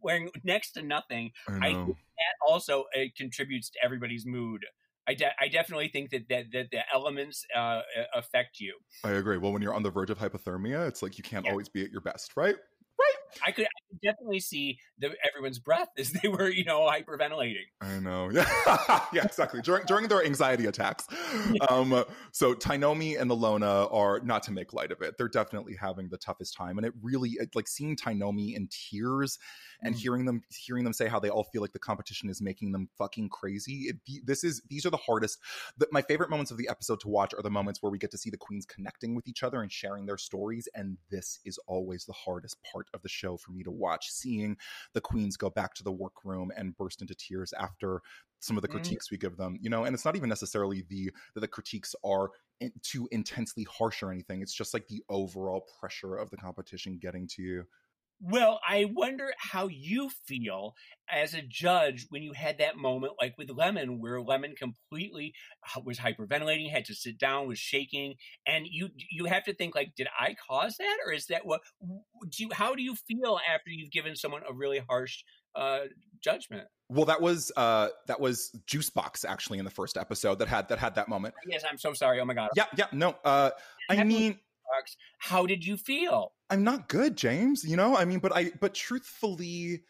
[0.00, 1.30] wearing next to nothing.
[1.48, 4.64] I, I think that also uh, contributes to everybody's mood.
[5.08, 7.80] I, de- I definitely think that, that, that the elements uh,
[8.14, 8.74] affect you.
[9.04, 9.38] I agree.
[9.38, 11.52] Well, when you're on the verge of hypothermia, it's like you can't yeah.
[11.52, 12.54] always be at your best, right?
[12.54, 13.16] right?
[13.46, 17.66] I could, I could definitely see the, everyone's breath as they were, you know, hyperventilating.
[17.80, 18.30] I know.
[18.30, 18.48] Yeah,
[19.12, 19.60] yeah, exactly.
[19.62, 21.06] During during their anxiety attacks.
[21.70, 25.16] Um, so Tynomi and Ilona are not to make light of it.
[25.18, 29.38] They're definitely having the toughest time, and it really it, like seeing Tynomi in tears
[29.82, 29.98] and mm.
[29.98, 32.88] hearing them hearing them say how they all feel like the competition is making them
[32.96, 33.90] fucking crazy.
[33.90, 35.38] It, this is these are the hardest.
[35.78, 38.10] The, my favorite moments of the episode to watch are the moments where we get
[38.12, 41.58] to see the queens connecting with each other and sharing their stories, and this is
[41.66, 44.10] always the hardest part of the show for me to watch.
[44.10, 44.56] Seeing
[44.92, 48.00] the queens go back to the workroom and burst into tears after
[48.40, 48.68] some of the Mm.
[48.68, 51.94] critiques we give them, you know, and it's not even necessarily the that the critiques
[52.04, 54.42] are in, too intensely harsh or anything.
[54.42, 57.64] It's just like the overall pressure of the competition getting to you.
[58.20, 60.74] Well, I wonder how you feel
[61.08, 65.82] as a judge when you had that moment, like with Lemon, where Lemon completely h-
[65.84, 68.14] was hyperventilating, had to sit down, was shaking,
[68.44, 71.60] and you you have to think like, did I cause that, or is that what?
[71.80, 75.22] Do you, how do you feel after you've given someone a really harsh
[75.54, 75.84] uh,
[76.20, 76.66] judgment?
[76.88, 80.68] Well, that was uh that was Juice Boxx actually in the first episode that had
[80.70, 81.34] that had that moment.
[81.46, 82.18] Yes, I'm so sorry.
[82.18, 82.48] Oh my god.
[82.56, 83.14] Yeah, yeah, no.
[83.24, 83.50] Uh
[83.90, 84.38] I mean,
[84.74, 86.32] Fox, How did you feel?
[86.50, 87.96] I'm not good, James, you know?
[87.96, 89.82] I mean, but I but truthfully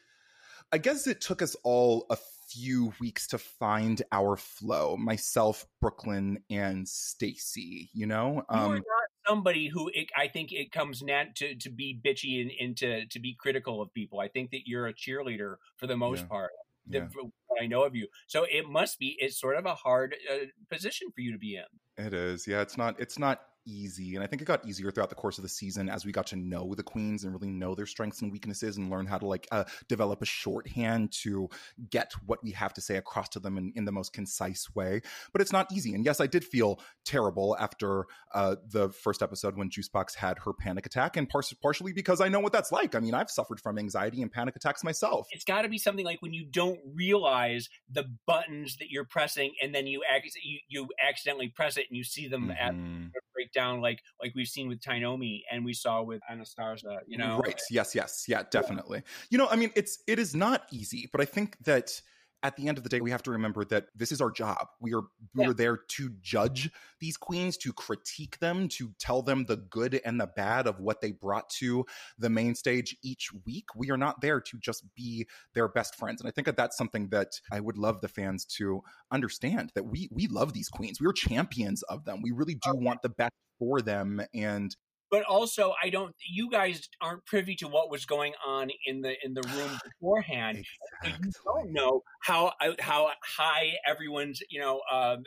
[0.72, 2.18] I guess it took us all a
[2.51, 4.97] few weeks to find our flow.
[4.97, 8.35] Myself, Brooke Lynn, and Stacey, you know?
[8.51, 8.85] you are Um not
[9.26, 13.07] somebody who it, I think it comes nat to to be bitchy and, and to
[13.07, 14.20] to be critical of people.
[14.20, 16.26] I think that you're a cheerleader for the most Yeah.
[16.26, 16.51] part.
[16.91, 20.16] the- yeah, I know of you, so it must be it's sort of a hard
[20.33, 22.05] uh, position for you to be in.
[22.07, 22.47] it is.
[22.47, 24.14] Yeah, it's not it's not easy.
[24.14, 26.27] And I think it got easier throughout the course of the season as we got
[26.29, 29.27] to know the queens and really know their strengths and weaknesses and learn how to
[29.27, 31.49] like uh, develop a shorthand to
[31.91, 35.03] get what we have to say across to them in, in the most concise way.
[35.33, 35.95] But it's not easy.
[35.95, 40.39] And yes, I did feel terrible after uh, the first episode when Juice Boxx had
[40.45, 42.95] her panic attack, and par- partially because I know what that's like.
[42.95, 45.27] I mean, I've suffered from anxiety and panic attacks myself.
[45.31, 49.53] It's got to be something like when you don't realize the buttons that you're pressing,
[49.62, 53.11] and then you ac- you, you accidentally press it, and you see them at Mhm.
[53.59, 57.00] Breakdown, like like we've seen with Tynomi, and we saw with Anastasia.
[57.06, 57.61] You know, right.
[57.70, 58.24] Yes yes.
[58.28, 58.42] Yeah.
[58.50, 59.02] definitely.
[59.30, 62.00] You know i mean it's it is not easy but i think that
[62.43, 64.68] at the end of the day we have to remember that this is our job.
[64.80, 65.03] We are
[65.34, 65.51] we Yeah.
[65.51, 66.70] are there to judge
[67.01, 71.01] these queens to critique them to tell them the good and the bad of what
[71.01, 71.84] they brought to
[72.18, 73.66] the main stage each week.
[73.74, 76.20] We are not there to just be their best friends.
[76.20, 79.84] And i think that that's something that i would love the fans to understand that
[79.86, 81.01] we we love these queens.
[81.01, 82.22] We are champions of them.
[82.22, 84.22] We really do want the best for them.
[84.34, 84.74] And
[85.11, 86.14] but also I don't.
[86.28, 90.64] You guys aren't privy to what was going on in the in the room beforehand.
[91.04, 95.22] So you don't know how how high everyone's you know um, uh,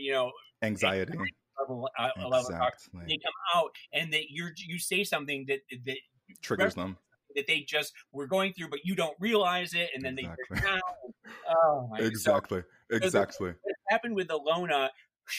[0.00, 0.32] you know
[0.62, 1.18] anxiety
[1.60, 2.68] level uh, level are.
[2.68, 5.96] exactly they come out and that you're you say something that that
[6.42, 6.96] triggers them
[7.36, 10.58] that they just were going through, but you don't realize it, and then Exactly.
[10.60, 10.80] they.
[11.48, 12.00] Oh my!
[12.00, 14.88] So exactly exactly what happened with Ilona?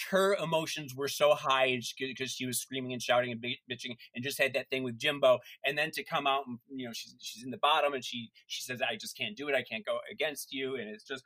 [0.09, 4.37] Her emotions were so high because she was screaming and shouting and bitching, and just
[4.37, 5.39] had that thing with Jimbo.
[5.65, 8.31] And then to come out and you know she's she's in the bottom, and she
[8.47, 9.55] she says, "I just can't do it.
[9.55, 11.23] I can't go against you." And it's just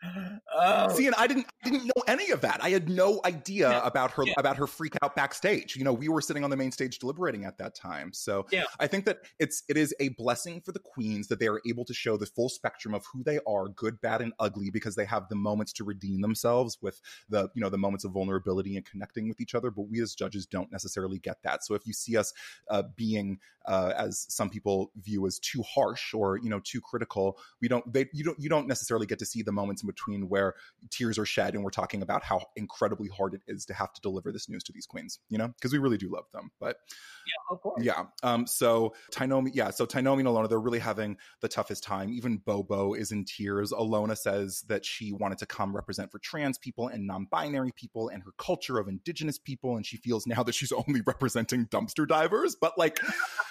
[0.54, 2.60] oh, See, and I didn't I didn't know any of that.
[2.64, 3.86] I had no idea Yeah.
[3.86, 4.34] about her Yeah.
[4.38, 5.76] about her freak out backstage.
[5.76, 8.14] You know, we were sitting on the main stage deliberating at that time.
[8.14, 8.66] So Yeah.
[8.80, 11.86] I think that it's it is a blessing for the queens that they are able
[11.86, 15.06] to show the full spectrum of who they are, good, bad, and ugly, because they
[15.06, 18.86] have the moments to redeem themselves with the you know the moments of vulnerability and
[18.86, 19.72] connecting with each other.
[19.72, 21.64] But we as judges don't necessarily get that.
[21.64, 22.34] So if you see us
[22.70, 27.38] uh, being uh, as some people view as too harsh or you know too critical,
[27.62, 30.30] we don't they you don't you don't necessarily get to see the moments in between
[30.30, 30.56] where
[30.90, 34.02] tears are shed and we're talking about how incredibly hard it is to have to
[34.02, 36.78] deliver this news to these queens you know because we really do love them but
[37.26, 37.84] yeah, of course.
[37.84, 42.12] yeah um so tynomi yeah so tynomi and ilona they're really having the toughest time
[42.12, 46.58] even bobo is in tears ilona says that she wanted to come represent for trans
[46.58, 50.56] people and non-binary people and her culture of indigenous people and she feels now that
[50.56, 53.00] she's only representing dumpster divers but like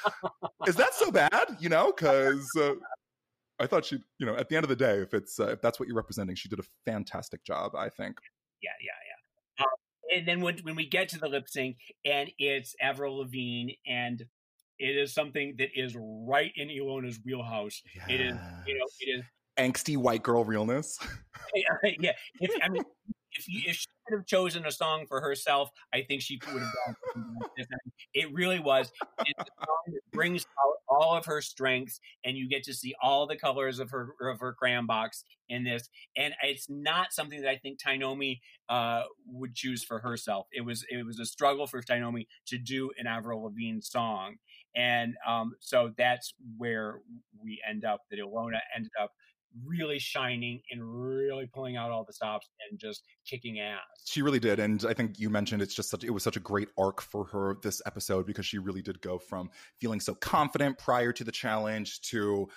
[0.66, 2.74] is that so bad you know because uh,
[3.60, 5.60] I thought she, you know, at the end of the day, if it's uh, if
[5.60, 7.76] that's what you're representing, she did a fantastic job.
[7.76, 8.16] I think.
[8.62, 9.64] yeah, yeah, yeah.
[9.64, 11.76] Um, and then when when we get to the lip sync,
[12.06, 14.24] and it's Avril Lavigne, and
[14.78, 17.82] it is something that is right in Ilona's wheelhouse.
[18.08, 18.34] It is,
[18.66, 19.24] you know, it is.
[19.58, 20.98] angsty white girl realness.
[21.54, 22.82] yeah, if, I mean,
[23.32, 26.62] if, you, if she could have chosen a song for herself, I think she would
[26.62, 26.96] have done
[28.14, 28.90] it really was.
[29.26, 32.94] It's a song that brings out all of her strengths, and you get to see
[33.02, 35.88] all the colors of her of her crayon box in this.
[36.16, 40.46] And it's not something that I think Tynomi uh, would choose for herself.
[40.52, 44.36] It was it was a struggle for Tynomi to do an Avril Lavigne song,
[44.74, 47.00] and um, so that's where
[47.42, 48.02] we end up.
[48.10, 49.12] That Ilona ended up
[49.64, 53.80] really shining and really pulling out all the stops and just kicking ass.
[54.04, 56.40] She really did, and I think you mentioned it's just such it was such a
[56.40, 60.78] great arc for her this episode because she really did go from feeling so confident
[60.78, 62.48] prior to the challenge to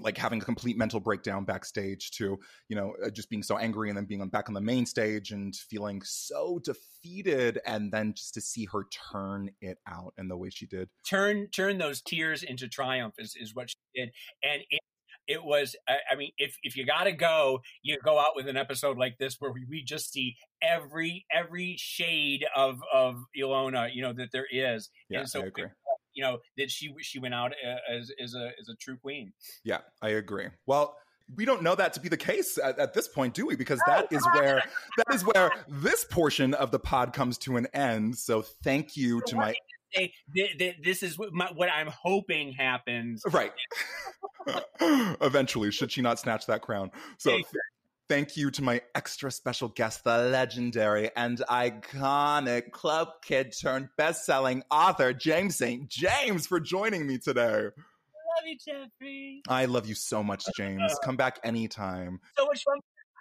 [0.00, 2.38] like having a complete mental breakdown backstage to
[2.68, 4.86] you know uh, just being so angry and then being on back on the main
[4.86, 10.28] stage and feeling so defeated and then just to see her turn it out in
[10.28, 14.10] the way she did turn turn those tears into triumph is, is what she did
[14.42, 14.80] and it
[15.28, 18.98] it was i mean if if you gotta go you go out with an episode
[18.98, 24.12] like this where we, we just see every every shade of of ilona you know
[24.12, 25.66] that there is yeah and so I agree
[26.18, 29.32] you know that she she went out uh, as as a as a true queen.
[29.62, 30.48] Yeah, I agree.
[30.66, 30.96] Well,
[31.36, 33.54] we don't know that to be the case at, at, this point, do we?
[33.54, 34.62] Because that is where
[34.96, 38.16] that is where this portion of the pod comes to an end.
[38.18, 39.54] So thank you to my.
[39.94, 40.12] Say,
[40.82, 43.22] this is what, my, what I'm hoping happens.
[43.30, 43.52] Right.
[44.80, 46.90] Eventually, should she not snatch that crown?
[47.18, 47.38] So
[48.08, 54.62] Thank you to my extra special guest, the legendary and iconic club kid turned best-selling
[54.70, 55.86] author, James St.
[55.90, 57.42] James, for joining me today.
[57.42, 59.42] I love you, Jeffrey.
[59.46, 60.80] I love you so much, James.
[60.80, 60.98] Uh-huh.
[61.04, 62.18] Come back anytime.
[62.38, 62.78] So much fun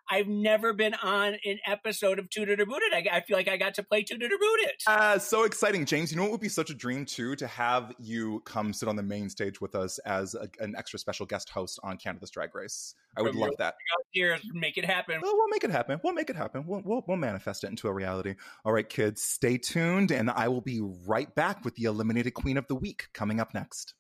[0.10, 2.94] I've never been on an episode of Tooted or Booted.
[2.94, 4.76] I, I feel like I got to play Tooted or Booted.
[4.86, 6.12] Uh, so exciting, James.
[6.12, 8.96] You know what would be such a dream too to have you come sit on
[8.96, 12.54] the main stage with us as a, an extra special guest host on Canada's Drag
[12.56, 12.96] Race.
[13.18, 13.76] I would love that.
[14.12, 15.20] Here, make it happen.
[15.22, 16.00] Well, we'll make it happen.
[16.04, 16.66] We'll make it happen.
[16.68, 18.36] We'll, we'll, we'll manifest it into a reality.
[18.64, 22.58] All right, kids, stay tuned, and I will be right back with the eliminated queen
[22.58, 23.96] of the week coming up next.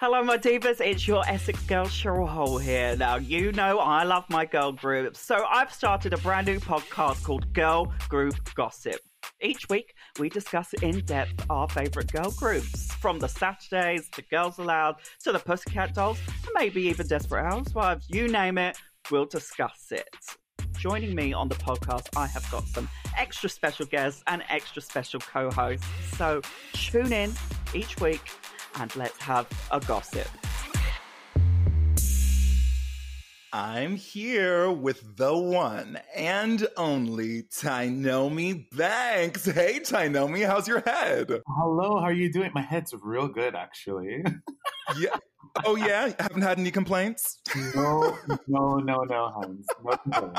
[0.00, 0.80] Hello, my divas.
[0.80, 2.96] It's your Essex girl, Cheryl Hole here.
[2.96, 7.22] Now, you know I love my girl groups, so I've started a brand new podcast
[7.22, 9.00] called Girl Group Gossip.
[9.40, 14.58] Each week, we discuss in depth our favourite girl groups, from the Saturdays to Girls
[14.58, 18.06] Aloud to the Pussycat Dolls, and maybe even Desperate Housewives.
[18.08, 18.76] You name it,
[19.10, 20.08] we'll discuss it.
[20.78, 25.20] Joining me on the podcast, I have got some extra special guests and extra special
[25.20, 25.86] co hosts.
[26.18, 26.42] So
[26.74, 27.32] tune in
[27.74, 28.20] each week
[28.80, 30.28] and let's have a gossip.
[33.52, 39.44] I'm here with the one and only Tynomi Banks.
[39.46, 41.42] Hey, Tynomi, how's your head?
[41.46, 42.50] Hello, how are you doing?
[42.54, 44.24] My head's real good, actually.
[44.98, 45.16] yeah.
[45.64, 46.12] Oh, yeah?
[46.18, 47.40] Haven't had any complaints?
[47.74, 48.18] No,
[48.48, 49.66] no, no, no, Hans.
[50.06, 50.32] No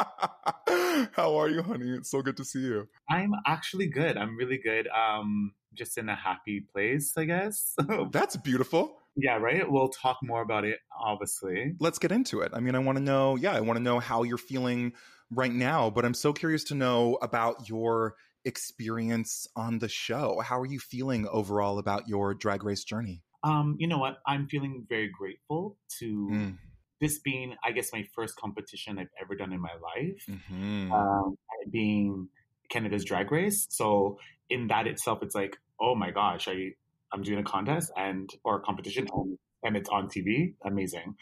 [1.14, 1.89] how are you, honey?
[1.91, 2.88] It's so good to see you.
[3.10, 4.18] I'm actually good.
[4.18, 4.88] I'm really good.
[4.89, 7.74] Um, just in a happy place, I guess.
[8.12, 8.97] That's beautiful.
[9.20, 9.70] Yeah, right?
[9.70, 11.74] We'll talk more about it, obviously.
[11.80, 12.51] Let's get into it.
[12.53, 14.93] I mean, I want to know, yeah, I want to know how you're feeling
[15.32, 18.15] right now, but I'm so curious to know about your
[18.45, 20.39] experience on the show.
[20.39, 23.24] How are you feeling overall about your drag race journey?
[23.43, 24.18] Um, you know what?
[24.28, 26.57] I'm feeling very grateful to mm.
[27.01, 30.26] this being, I guess, my first competition I've ever done in my life.
[30.30, 30.91] Mm-hmm.
[30.91, 31.38] Um,
[31.70, 32.30] being
[32.70, 33.68] Canada's Drag Race.
[33.70, 36.74] So in that itself, it's like, oh my gosh, I
[37.14, 40.53] I'm doing a contest and or a competition and, and it's on TV.
[40.66, 41.16] Amazing.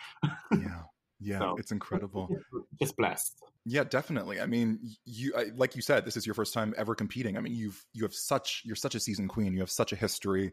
[0.51, 0.81] yeah.
[1.21, 2.27] Yeah, so, it's incredible.
[2.79, 3.41] Just blessed.
[3.65, 4.41] Yeah, definitely.
[4.41, 7.37] I mean, you I, like you said, this is your first time ever competing.
[7.37, 9.53] I mean, you've you have such you're such a seasoned queen.
[9.53, 10.51] You have such a history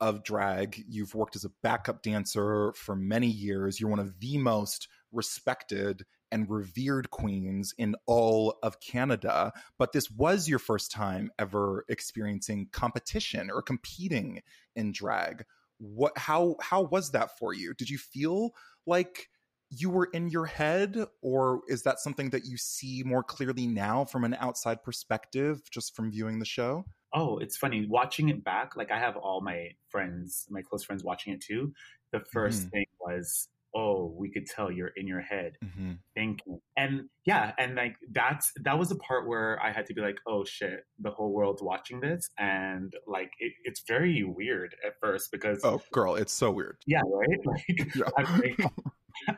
[0.00, 0.84] of drag.
[0.86, 3.80] You've worked as a backup dancer for many years.
[3.80, 9.52] You're one of the most respected and revered queens in all of Canada.
[9.78, 14.42] But this was your first time ever experiencing competition or competing
[14.74, 15.44] in drag.
[15.78, 17.74] What how how was that for you?
[17.74, 18.54] Did you feel
[18.86, 19.28] like
[19.74, 24.04] you were in your head or is that something that you see more clearly now
[24.04, 26.84] from an outside perspective just from viewing the show?
[27.14, 28.76] Oh, it's funny watching it back.
[28.76, 31.72] Like I have all my friends, my close friends watching it too.
[32.12, 32.68] The 1st mm-hmm.
[32.68, 35.92] thing was oh we could tell you're in your head mm-hmm.
[36.14, 36.60] thinking.
[36.76, 40.18] And yeah and like that's that was the part where i had to be like
[40.26, 45.30] oh shit the whole world's watching this and like it, it's very weird at first
[45.32, 46.76] because oh girl it's so weird.
[46.86, 47.38] Yeah right?
[47.52, 47.64] Like,
[47.96, 48.04] yeah.
[48.16, 48.72] I'm, like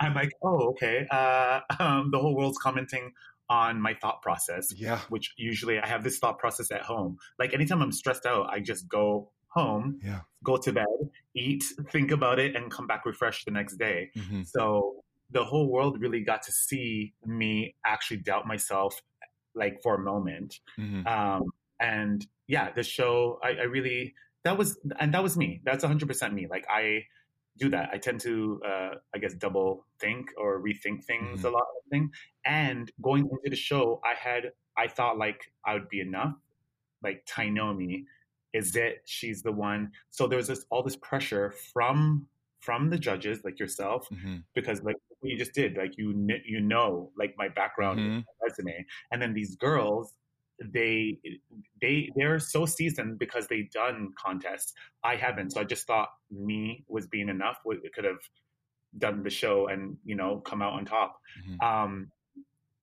[0.00, 3.12] I'm like oh okay uh um the whole world's commenting
[3.50, 5.00] on my thought process yeah.
[5.10, 7.18] which usually i have this thought process at home.
[7.38, 10.20] Like anytime i'm stressed out i just go home, yeah.
[10.42, 10.84] go to bed,
[11.34, 14.10] eat, think about it, and come back refreshed the next day.
[14.16, 14.42] Mm-hmm.
[14.42, 14.96] So
[15.30, 19.00] the whole world really got to see me actually doubt myself,
[19.54, 20.58] like for a moment.
[20.78, 21.06] Mm-hmm.
[21.06, 21.44] Um,
[21.78, 25.60] and yeah, the show, I, I, really that was, and that was me.
[25.64, 26.46] That's 100% me.
[26.50, 27.04] Like I
[27.56, 27.90] do that.
[27.92, 31.46] I tend to, uh, I guess, double think or rethink things mm-hmm.
[31.46, 31.64] a lot.
[31.90, 32.10] Thing.
[32.44, 36.34] And going into the show, I had, I thought like I would be enough,
[37.04, 38.06] like Tynomi
[38.54, 42.26] is it she's the one so there's this all this pressure from
[42.60, 44.36] from the judges like yourself mm-hmm.
[44.54, 48.20] because like you just did like you you know like my background mm-hmm.
[48.42, 50.14] resume and then these girls
[50.72, 51.18] they
[51.82, 56.84] they they're so seasoned because they've done contests i haven't so i just thought me
[56.88, 58.18] was being enough it could have
[58.98, 61.20] done the show and you know come out on top.
[61.40, 61.66] Mm-hmm.
[61.66, 62.10] Um,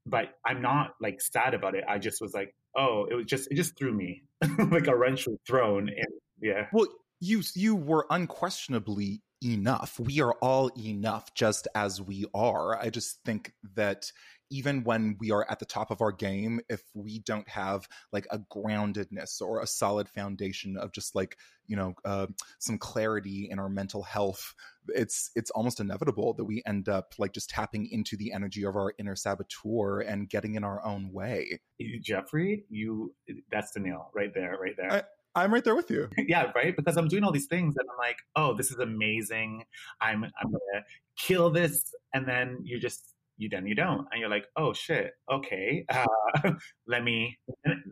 [0.05, 1.83] but I'm not like sad about it.
[1.87, 4.23] I just was like, oh, it was just it just threw me
[4.71, 5.89] like a wrench was thrown.
[5.89, 6.07] And
[6.41, 6.67] yeah.
[6.71, 6.87] Well,
[7.19, 9.99] you you were unquestionably enough.
[9.99, 12.77] We are all enough just as we are.
[12.79, 14.11] I just think that
[14.51, 18.27] even when we are at the top of our game, if we don't have like
[18.29, 21.37] a groundedness or a solid foundation of just like
[21.67, 22.27] you know uh,
[22.59, 24.53] some clarity in our mental health,
[24.89, 28.75] it's it's almost inevitable that we end up like just tapping into the energy of
[28.75, 31.59] our inner saboteur and getting in our own way.
[32.01, 33.15] Jeffrey, you
[33.51, 34.91] that's the nail right there, right there.
[34.91, 36.09] I, I'm right there with you.
[36.17, 36.75] yeah, right.
[36.75, 39.63] Because I'm doing all these things, and I'm like, "Oh, this is amazing!
[40.01, 40.83] I'm I'm gonna
[41.17, 43.10] kill this," and then you're just
[43.41, 45.13] you then you don't, and you're like, "Oh shit!
[45.29, 46.05] Okay, uh,
[46.87, 47.37] let me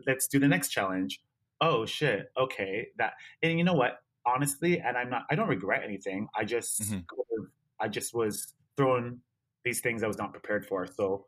[0.06, 1.20] let's do the next challenge."
[1.60, 2.28] Oh shit!
[2.38, 3.98] Okay, that and you know what?
[4.26, 5.24] Honestly, and I'm not.
[5.32, 6.28] I don't regret anything.
[6.38, 7.00] I just mm-hmm.
[7.80, 9.20] I just was thrown
[9.66, 11.26] these things I was not prepared for, so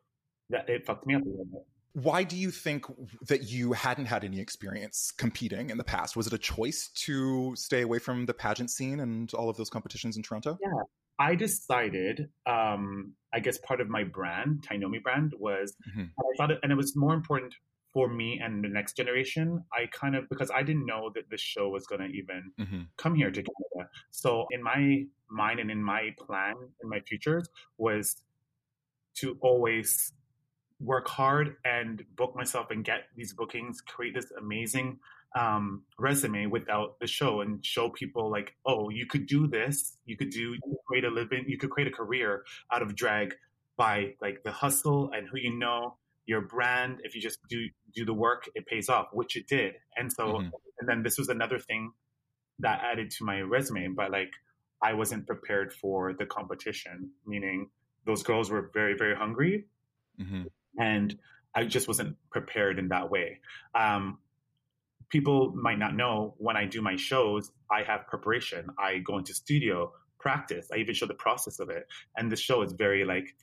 [0.51, 1.63] that it fucked me up a little bit.
[1.93, 2.85] Why do you think
[3.27, 6.15] that you hadn't had any experience competing in the past?
[6.15, 9.69] Was it a choice to stay away from the pageant scene and all of those
[9.69, 10.57] competitions in Toronto?
[10.61, 10.83] Yeah,
[11.21, 16.05] I decided, um, I guess part of my brand, Tynomi brand, was, mm-hmm.
[16.19, 17.53] I thought, it, and it was more important
[17.93, 19.63] for me and the next generation.
[19.71, 22.81] I kind of, because I didn't know that this show was going to even mm-hmm.
[22.97, 23.89] come here to Canada.
[24.09, 27.47] So in my mind and in my plan, in my futures,
[27.77, 28.05] was
[29.19, 30.13] to always
[30.79, 34.97] work hard and book myself and get these bookings, create this amazing
[35.37, 40.17] um, resume without the show and show people like, oh, you could do this, you
[40.17, 43.35] could do you could create a living, you could create a career out of drag
[43.77, 46.99] by like the hustle and who you know, your brand.
[47.03, 49.75] If you just do do the work, it pays off, which it did.
[49.95, 50.49] And so, mm-hmm.
[50.79, 51.91] and then this was another thing
[52.59, 54.31] that added to my resume, but like
[54.83, 57.69] I wasn't prepared for the competition, meaning
[58.05, 59.65] those girls were very, very hungry.
[60.19, 60.43] Mm-hmm
[60.77, 61.17] and
[61.53, 63.39] I just wasn't prepared in that way.
[63.75, 64.19] Um,
[65.11, 68.67] people might not know when I do my shows, I have preparation.
[68.79, 70.67] I go into studio, practice.
[70.73, 71.87] I even show the process of it.
[72.17, 73.35] And the show is very like,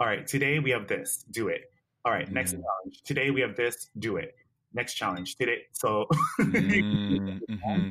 [0.00, 1.70] all right, today we have this, do it.
[2.04, 2.62] All right, next mm-hmm.
[2.62, 3.02] challenge.
[3.04, 4.34] Today we have this, do it.
[4.72, 5.36] Next challenge.
[5.36, 6.06] Today, so
[6.40, 7.88] mm-hmm.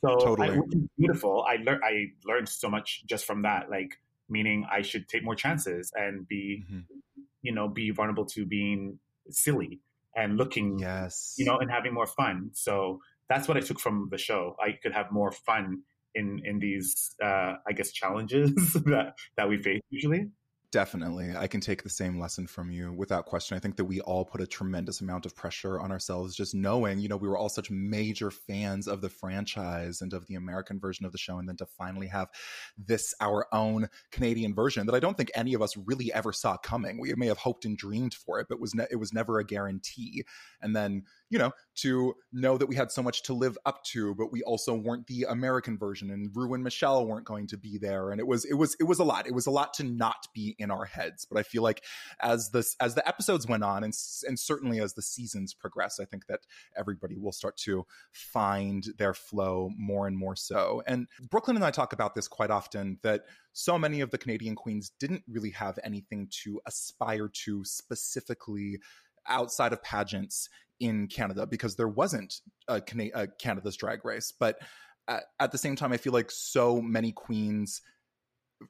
[0.00, 0.50] so totally.
[0.50, 0.60] I,
[0.96, 1.44] beautiful.
[1.48, 3.68] I learned I learned so much just from that.
[3.70, 6.98] Like meaning I should take more chances and be mm-hmm
[7.42, 8.98] you know, be vulnerable to being
[9.30, 9.80] silly
[10.18, 12.50] and looking, yes, you know, and having more fun.
[12.52, 12.98] So
[13.28, 14.56] that's what I took from the show.
[14.60, 15.82] I could have more fun
[16.14, 18.52] in in these, uh, I guess, challenges
[18.86, 20.26] that that we face usually.
[20.70, 21.34] Definitely.
[21.34, 23.56] I can take the same lesson from you without question.
[23.56, 26.98] I think that we all put a tremendous amount of pressure on ourselves just knowing,
[26.98, 30.78] you know, we were all such major fans of the franchise and of the American
[30.78, 31.38] version of the show.
[31.38, 32.28] And then to finally have
[32.76, 36.58] this, our own Canadian version that I don't think any of us really ever saw
[36.58, 37.00] coming.
[37.00, 39.46] We may have hoped and dreamed for it, but was ne- it was never a
[39.46, 40.24] guarantee.
[40.60, 44.14] And then you know, to know that we had so much to live up to,
[44.14, 47.78] but we also weren't the American version, and Ru and Michelle weren't going to be
[47.78, 49.26] there, and it was it was it was a lot.
[49.26, 51.26] It was a lot to not be in our heads.
[51.30, 51.84] But I feel like
[52.20, 53.94] as this as the episodes went on, and
[54.26, 56.40] and certainly as the seasons progress, I think that
[56.76, 60.82] everybody will start to find their flow more and more so.
[60.86, 64.18] And Brooke Lynn and I talk about this quite often that so many of the
[64.18, 68.78] Canadian queens didn't really have anything to aspire to specifically
[69.26, 70.48] outside of pageants
[70.80, 74.32] in Canada because there wasn't a, Can- a Canada's Drag Race.
[74.38, 74.58] But
[75.06, 77.80] at, at the same time, I feel like so many queens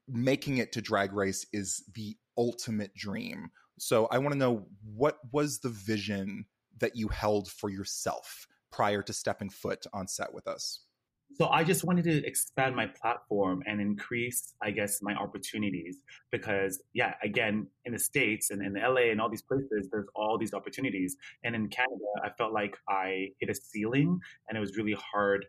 [0.07, 3.51] making it to Drag Race is the ultimate dream.
[3.79, 6.47] So I want to know what was the vision
[6.79, 10.81] that you held for yourself prior to stepping foot on set with us?
[11.35, 15.99] So I just wanted to expand my platform and increase, I guess, my opportunities
[16.33, 20.39] because, yeah, again, in the States and in LA and all these places, there's all
[20.39, 21.17] these opportunities.
[21.45, 24.19] And in Canada, I felt like I hit a ceiling
[24.49, 25.47] and it was really hard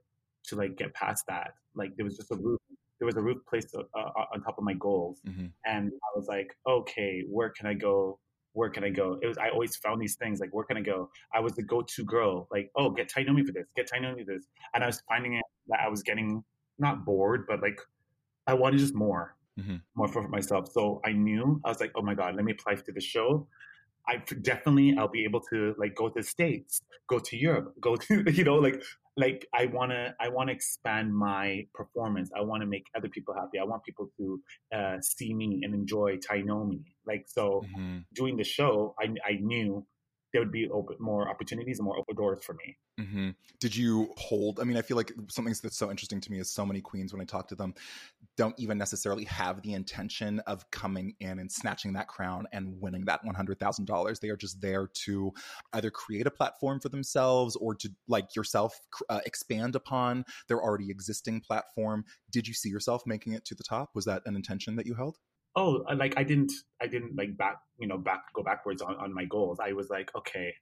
[0.47, 1.53] to like get past that.
[1.75, 2.59] Like there was just a roof,
[2.99, 3.99] there was a roof placed uh,
[4.33, 5.21] on top of my goals.
[5.27, 5.47] Mm-hmm.
[5.65, 8.19] And I was like, okay, where can I go
[8.53, 9.19] where can I go?
[9.21, 11.09] It was I always found these things like where can I go?
[11.33, 14.47] I was the go-to girl, like oh get Tynomi for this, get Tynomi for this,
[14.73, 16.43] and I was finding it that I was getting
[16.77, 17.79] not bored, but like
[18.47, 19.77] I wanted just more, mm-hmm.
[19.95, 20.71] more for myself.
[20.71, 23.47] So I knew I was like, oh my god, let me apply to the show.
[24.07, 27.95] I definitely I'll be able to like go to the states, go to Europe, go
[28.07, 28.81] to you know like
[29.17, 32.31] like I want to I want to expand my performance.
[32.35, 33.59] I want to make other people happy.
[33.59, 34.41] I want people to
[34.73, 36.81] uh, see me and enjoy Tynomi.
[37.05, 37.99] Like so, mm-hmm.
[38.13, 39.85] doing the show, I I knew
[40.31, 42.77] there would be open, more opportunities and more open doors for me.
[42.99, 43.29] Mm-hmm.
[43.59, 44.59] Did you hold?
[44.59, 47.13] I mean, I feel like something that's so interesting to me is so many queens
[47.13, 47.73] when I talk to them.
[48.37, 53.05] don't even necessarily have the intention of coming in and snatching that crown and winning
[53.05, 54.19] that $100,000.
[54.19, 55.33] They are just there to
[55.73, 60.89] either create a platform for themselves or to, like yourself, uh, expand upon their already
[60.89, 62.05] existing platform.
[62.31, 63.89] Did you see yourself making it to the top?
[63.95, 65.17] Was that an intention that you held?
[65.59, 69.13] Oh, like I didn't, I didn't like back, you know, back go backwards on, on
[69.13, 69.59] my goals.
[69.61, 70.53] I was like, okay,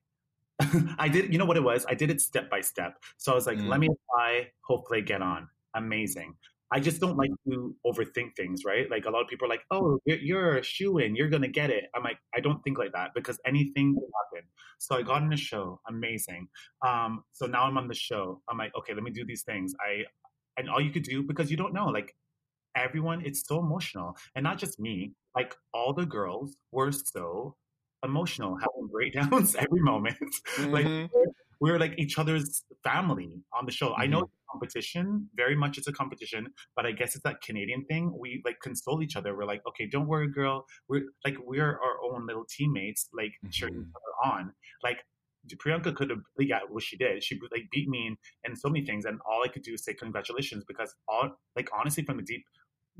[0.97, 1.85] I did, you know what it was?
[1.87, 2.95] I did it step by step.
[3.17, 3.67] So I was like, mm.
[3.67, 5.47] let me apply, hopefully get on.
[5.75, 6.33] Amazing.
[6.71, 8.89] I just don't like to overthink things, right?
[8.89, 11.47] Like a lot of people are like, oh, you're, you're a shoe in, you're to
[11.47, 11.85] get it.
[11.95, 14.49] I'm like, I don't think like that because anything can happen.
[14.79, 16.47] So I got in the show, amazing.
[16.85, 18.41] Um, so now I'm on the show.
[18.49, 19.75] I'm like, okay, let me do these things.
[19.79, 20.03] I,
[20.57, 22.15] and all you could do because you don't know, like
[22.83, 24.17] everyone, it's so emotional.
[24.35, 27.55] And not just me, like all the girls were so
[28.03, 30.17] emotional, having breakdowns every moment.
[30.57, 30.71] Mm-hmm.
[30.71, 31.11] like
[31.59, 33.89] we're like each other's family on the show.
[33.89, 34.01] Mm-hmm.
[34.01, 34.51] I know mm-hmm.
[34.51, 38.13] competition, very much it's a competition, but I guess it's that Canadian thing.
[38.17, 39.35] We like console each other.
[39.35, 40.65] We're like, okay, don't worry, girl.
[40.87, 43.49] We're like we're our own little teammates, like mm-hmm.
[43.49, 44.53] cheering each other on.
[44.83, 44.99] Like
[45.55, 47.23] Priyanka could have yeah, what she did.
[47.23, 49.83] She like beat me in, in so many things, and all I could do is
[49.83, 52.43] say congratulations because all like honestly from the deep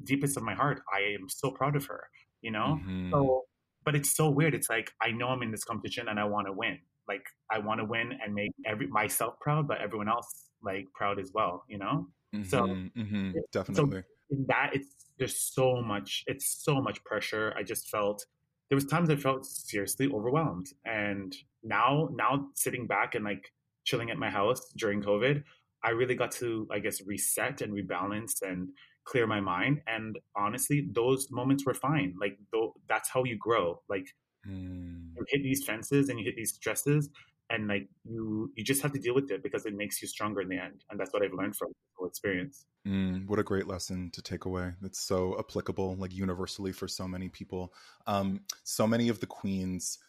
[0.04, 2.10] deepest of my heart, I am so proud of her.
[2.42, 3.12] You know, mm-hmm.
[3.12, 3.44] so
[3.84, 4.54] but it's so weird.
[4.54, 6.78] It's like I know I'm in this competition and I want to win.
[7.08, 11.20] Like I want to win and make every myself proud, but everyone else like proud
[11.20, 11.64] as well.
[11.68, 12.08] You know.
[12.36, 14.88] Mm-hmm, so mm-hmm, definitely so in that it's
[15.18, 17.54] there's so much it's so much pressure.
[17.58, 18.26] I just felt
[18.70, 21.34] there was times I felt seriously overwhelmed, and
[21.64, 23.52] now now sitting back and like
[23.86, 25.44] chilling at my house during COVID,
[25.84, 28.70] I really got to I guess reset and rebalance and
[29.08, 29.82] clear my mind.
[29.88, 32.14] And honestly, those moments were fine.
[32.20, 33.82] Like th- that's how you grow.
[33.90, 34.08] Like
[34.48, 35.10] mm.
[35.16, 37.10] you hit these fences and you hit these stresses,
[37.50, 40.42] and like you you just have to deal with it because it makes you stronger
[40.42, 40.84] in the end.
[40.90, 42.66] And that's what I've learned from the whole experience.
[42.86, 44.74] Mm, what a great lesson to take away.
[44.84, 47.74] It's so applicable, like universally for so many people.
[48.06, 50.00] Um, so many of the queens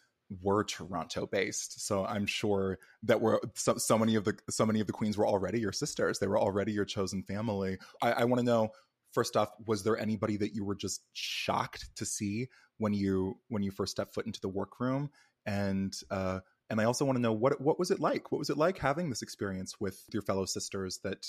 [0.41, 1.85] were Toronto based.
[1.85, 5.17] So I'm sure that we're so, so, many of the so many of the queens
[5.17, 6.19] were already your sisters.
[6.19, 7.77] They were already your chosen family.
[8.01, 8.69] I, I want to know
[9.11, 12.47] first off was there anybody that you were just shocked to see
[12.77, 15.09] when you when you first stepped foot into the workroom?
[15.45, 16.39] And uh
[16.69, 18.31] and i also want to know what what was it like?
[18.31, 21.25] What was it like having this experience with your fellow sisters that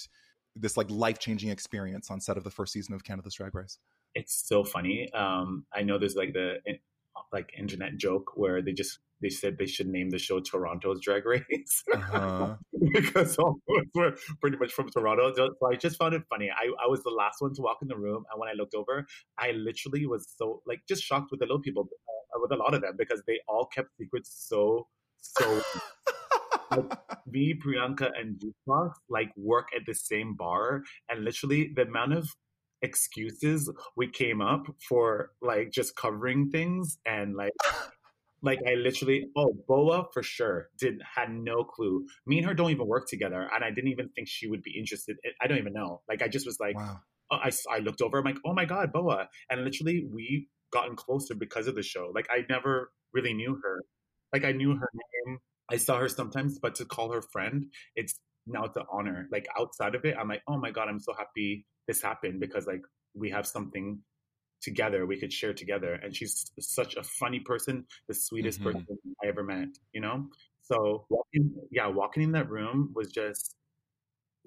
[0.56, 3.78] this like life-changing experience on set of the first season of canada's drag race?
[4.14, 6.56] It's so funny um i know there's like the
[7.32, 11.26] like internet joke where they just they said they should name the show Toronto's Drag
[11.26, 12.56] Race uh-huh.
[12.92, 15.32] because all of us were pretty much from Toronto.
[15.34, 16.50] So I just found it funny.
[16.50, 18.74] I, I was the last one to walk in the room, and when I looked
[18.74, 19.06] over,
[19.38, 21.88] I literally was so like just shocked with the little people,
[22.34, 24.86] uh, with a lot of them because they all kept secrets so
[25.20, 25.62] so.
[26.70, 31.82] like, me, Priyanka, and Juice Boxx like work at the same bar, and literally the
[31.82, 32.28] amount of
[32.82, 37.52] excuses we came up for like just covering things and like
[38.42, 42.06] like I literally oh Boa for sure did had no clue.
[42.26, 44.78] Me and her don't even work together, and I didn't even think she would be
[44.78, 45.18] interested.
[45.40, 46.02] I don't even know.
[46.08, 47.00] Like I just was like, wow.
[47.32, 48.18] Oh, I I looked over.
[48.18, 52.10] I'm like, oh my god, Boa, and literally we gotten closer because of the show.
[52.14, 53.82] Like I never really knew her.
[54.32, 55.38] Like I knew her name.
[55.70, 59.28] I saw her sometimes, but to call her friend, it's now it's an honor.
[59.30, 62.68] Like outside of it, I'm like, oh my god, I'm so happy this happened because
[62.68, 62.82] like
[63.14, 63.98] we have something
[64.62, 68.78] together we could share together and she's such a funny person the sweetest mm-hmm.
[68.78, 68.86] person
[69.24, 70.24] i ever met you know
[70.62, 73.56] so walking, yeah walking in that room was just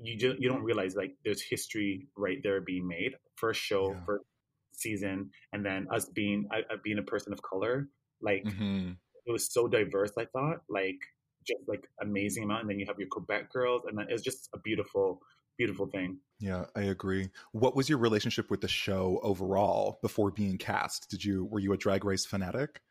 [0.01, 4.05] you just you don't realize like there's history right there being made first show yeah.
[4.05, 4.23] first
[4.71, 7.89] season and then us being uh, being a person of color
[8.21, 8.91] like mm-hmm.
[9.25, 11.01] it was so diverse i thought like
[11.45, 14.47] just like amazing amount and then you have your quebec girls and then it's just
[14.55, 15.19] a beautiful
[15.57, 16.19] beautiful thing.
[16.39, 17.29] Yeah, I agree.
[17.51, 21.09] What was your relationship with the show overall before being cast?
[21.09, 22.81] Did you were you a drag race fanatic?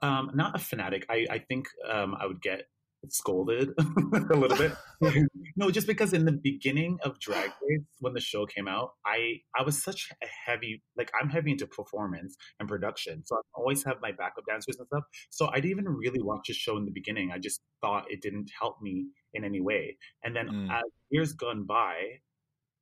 [0.00, 1.06] Um, not a fanatic.
[1.08, 2.64] I, I think um, I would get
[3.08, 4.72] scolded a little bit.
[5.56, 9.40] no, just because in the beginning of Drag Race, when the show came out, I
[9.58, 13.84] I was such a heavy like I'm heavy into performance and production, so I always
[13.84, 15.04] have my backup dancers and stuff.
[15.30, 17.30] So I didn't even really watch the show in the beginning.
[17.32, 19.96] I just thought it didn't help me in any way.
[20.22, 20.70] And then mm.
[20.70, 22.20] as years gone by,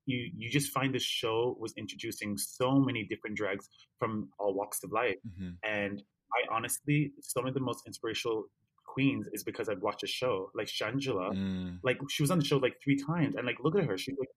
[0.07, 4.83] you you just find the show was introducing so many different drags from all walks
[4.83, 5.51] of life, mm-hmm.
[5.63, 8.45] and I honestly, some of the most inspirational
[8.85, 11.33] queens is because I've watched a show like Shangela.
[11.33, 11.79] Mm.
[11.83, 14.17] Like she was on the show like three times, and like look at her, she's
[14.19, 14.29] like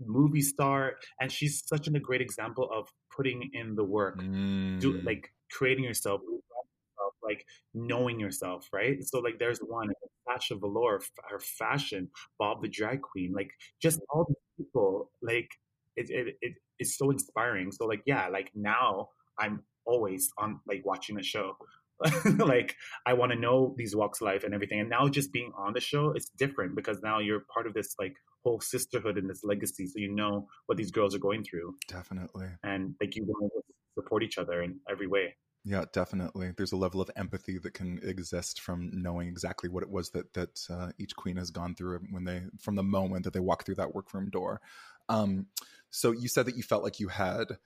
[0.00, 4.80] movie star, and she's such an, a great example of putting in the work, mm.
[4.80, 6.20] do like creating yourself,
[7.22, 7.44] like
[7.74, 9.02] knowing yourself, right?
[9.04, 9.90] So like there's one
[10.28, 12.08] Sasha Velour, her fashion,
[12.38, 13.50] Bob the drag queen, like
[13.80, 14.04] just mm.
[14.10, 15.48] all these people, like
[15.96, 17.72] it, it, it it's so inspiring.
[17.72, 19.08] So like yeah, like now
[19.38, 21.56] I'm always on like watching a show.
[22.38, 24.80] like I want to know these walks of life and everything.
[24.80, 27.94] And now just being on the show, it's different because now you're part of this
[27.98, 28.14] like
[28.44, 29.86] whole sisterhood and this legacy.
[29.86, 31.74] So you know what these girls are going through.
[31.88, 32.48] Definitely.
[32.62, 33.62] And like you want to
[33.94, 35.36] support each other in every way.
[35.68, 36.52] Yeah, definitely.
[36.56, 40.32] There's a level of empathy that can exist from knowing exactly what it was that
[40.34, 43.64] that uh, each queen has gone through when they from the moment that they walk
[43.66, 44.60] through that workroom door.
[45.08, 45.46] Um,
[45.90, 47.58] so you said that you felt like you had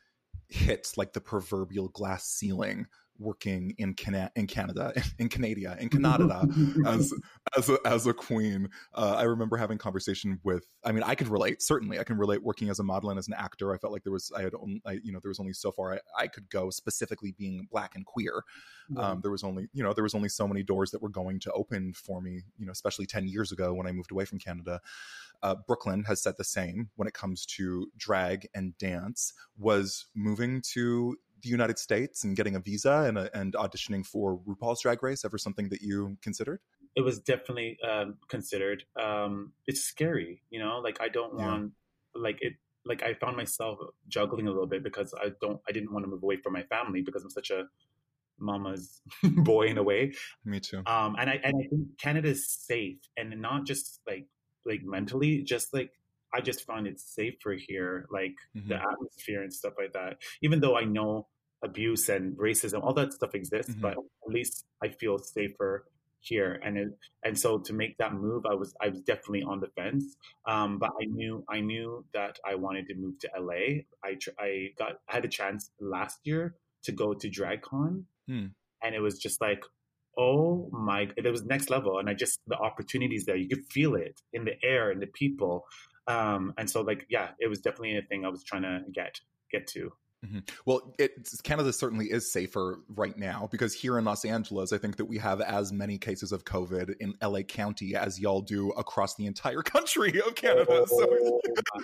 [0.49, 2.87] hit like the proverbial glass ceiling
[3.21, 6.49] working in Cana- in Canada, in Canada, in Canada
[6.87, 7.13] as
[7.57, 8.69] as a, as a queen.
[8.95, 10.65] Uh, I remember having conversation with.
[10.85, 11.63] I mean, I could relate.
[11.63, 13.73] Certainly, I can relate working as a model and as an actor.
[13.75, 15.71] I felt like there was I had only, I, you know there was only so
[15.71, 18.43] far I, I could go specifically being black and queer.
[18.97, 21.39] Um, there was only you know there was only so many doors that were going
[21.41, 22.43] to open for me.
[22.59, 24.81] You know, especially ten years ago when I moved away from Canada.
[25.43, 29.33] Uh, Brooke Lynn has said the same when it comes to drag and dance.
[29.59, 34.39] Was moving to the United States and getting a visa and, a, and auditioning for
[34.49, 36.61] RuPaul's Drag Race ever something that you considered?
[36.97, 38.85] It was definitely um, considered.
[39.01, 40.79] Um, it's scary, you know.
[40.79, 41.47] Like I don't yeah.
[41.47, 41.73] want,
[42.15, 42.55] like it.
[42.85, 43.79] Like I found myself
[44.09, 45.61] juggling a little bit because I don't.
[45.69, 47.65] I didn't want to move away from my family because I'm such a
[48.41, 50.15] mama's boy in a way.
[50.45, 50.83] Me too.
[50.87, 54.27] Um, and I and I think Canada is safe, and not just like
[54.65, 55.93] like mentally, just like
[56.35, 58.69] I just find it safer here, like mm-hmm.
[58.69, 60.19] the atmosphere and stuff like that.
[60.43, 61.29] Even though I know
[61.63, 63.83] abuse and racism, all that stuff exists, mm-hmm.
[63.83, 65.85] but at least I feel safer
[66.21, 66.61] here.
[66.65, 66.89] And it,
[67.25, 70.17] and so to make that move, I was I was definitely on the fence.
[70.47, 73.83] Um, but I knew I knew that I wanted to move to LA.
[74.05, 76.55] I I got I had a chance last year
[76.85, 78.47] to go to DragCon, hmm.
[78.83, 79.63] and it was just like
[80.19, 83.95] oh my it was next level and i just the opportunities there you could feel
[83.95, 85.65] it in the air and the people
[86.11, 89.21] um, and so like yeah it was definitely a thing i was trying to get
[89.51, 89.93] get to
[90.25, 90.41] Mm-hmm.
[90.67, 91.13] Well, it,
[91.45, 95.17] Canada certainly is safer right now because here in Los Angeles, I think that we
[95.17, 99.63] have as many cases of COVID in LA County as y'all do across the entire
[99.63, 100.67] country of Canada.
[100.69, 101.41] Oh, so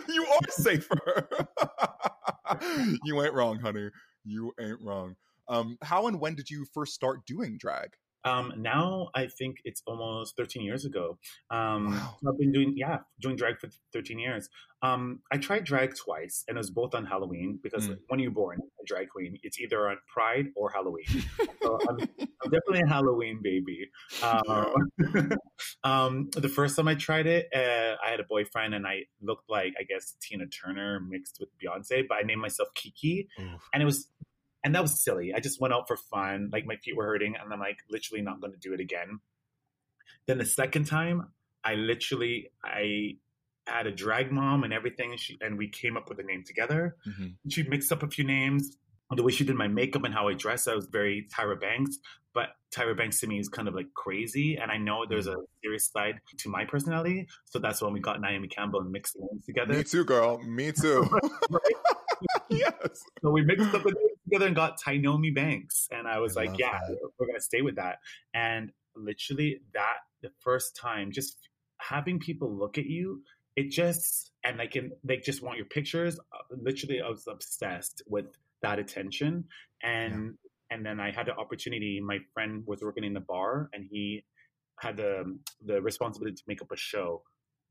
[0.12, 1.29] you are safer.
[3.05, 3.89] you ain't wrong, honey.
[4.24, 5.16] You ain't wrong.
[5.49, 7.91] Um, how and when did you first start doing drag?
[8.27, 11.18] Um, now I think it's almost 13 years ago.
[11.51, 12.16] Um, wow.
[12.29, 14.49] I've been doing, yeah, doing drag for 13 years.
[14.83, 17.99] Um, I tried drag twice, and it was both on Halloween because mm.
[18.09, 21.07] when you're born a drag queen, it's either on Pride or Halloween.
[21.62, 23.89] so I'm, I'm, definitely a Halloween baby.
[24.22, 24.72] Uh,
[25.85, 29.49] um, the first time I tried it, uh, I had a boyfriend, and I looked
[29.49, 33.62] like I guess Tina Turner mixed with Beyonce, but I named myself Kiki, Oof.
[33.72, 34.09] and it was
[34.66, 35.32] and that was silly.
[35.32, 36.50] I just went out for fun.
[36.52, 39.20] Like my feet were hurting, and I'm like literally not going to do it again.
[40.26, 41.28] Then the second time,
[41.62, 43.18] I literally I
[43.68, 46.42] had a drag mom and everything, and, she, and we came up with a name
[46.44, 46.96] together.
[47.06, 47.48] Mm-hmm.
[47.48, 48.76] She mixed up a few names.
[49.14, 51.98] The way she did my makeup and how I dressed, I was very Tyra Banks.
[52.34, 55.34] But Tyra Banks to me is kind of like crazy, and I know there's a
[55.34, 55.42] mm-hmm.
[55.62, 57.28] serious side to my personality.
[57.44, 59.74] So that's when we got Naomi Campbell and mixed the names together.
[59.74, 60.40] Me too, girl.
[60.42, 61.08] Me too.
[62.48, 63.04] yes.
[63.22, 65.89] So we mixed up the names together and got Tynomi Banks.
[65.91, 66.99] And I was I like, yeah, that.
[67.18, 67.99] we're going to stay with that.
[68.35, 71.37] And literally that, the first time, just
[71.79, 73.22] having people look at you,
[73.55, 76.18] it just, and like, in, they just want your pictures.
[76.18, 78.27] Uh, literally, I was obsessed with
[78.62, 79.45] that attention.
[79.83, 80.35] And,
[80.70, 80.77] yeah.
[80.77, 84.24] and then I had the opportunity, my friend was working in the bar and he
[84.81, 87.22] had the, the responsibility to make up a show.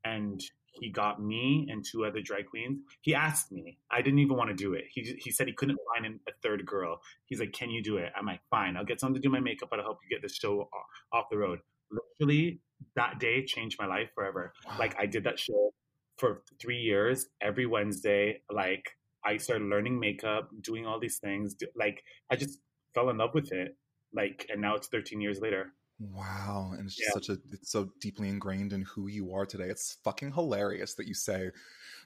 [0.04, 0.40] And
[0.80, 2.80] he got me and two other drag queens.
[3.02, 3.78] He asked me.
[3.90, 4.84] I didn't even want to do it.
[4.92, 7.00] He he said he couldn't find a third girl.
[7.26, 8.76] He's like, "Can you do it?" I'm like, "Fine.
[8.76, 10.68] I'll get someone to do my makeup, but I'll help you get this show
[11.12, 11.60] off the road."
[11.90, 12.60] Literally,
[12.94, 14.52] that day changed my life forever.
[14.78, 15.72] Like I did that show
[16.18, 18.42] for three years every Wednesday.
[18.50, 18.84] Like
[19.24, 21.56] I started learning makeup, doing all these things.
[21.74, 22.58] Like I just
[22.94, 23.76] fell in love with it.
[24.12, 25.74] Like, and now it's 13 years later.
[25.98, 26.72] Wow.
[26.76, 27.14] And it's just yeah.
[27.14, 29.68] such a it's so deeply ingrained in who you are today.
[29.68, 31.50] It's fucking hilarious that you say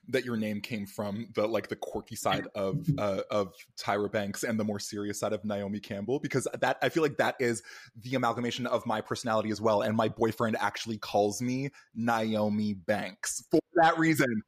[0.08, 4.44] that your name came from the like the quirky side of uh, of Tyra Banks
[4.44, 7.62] and the more serious side of Naomi Campbell because that I feel like that is
[8.00, 13.44] the amalgamation of my personality as well and my boyfriend actually calls me Naomi Banks
[13.50, 14.42] for that reason.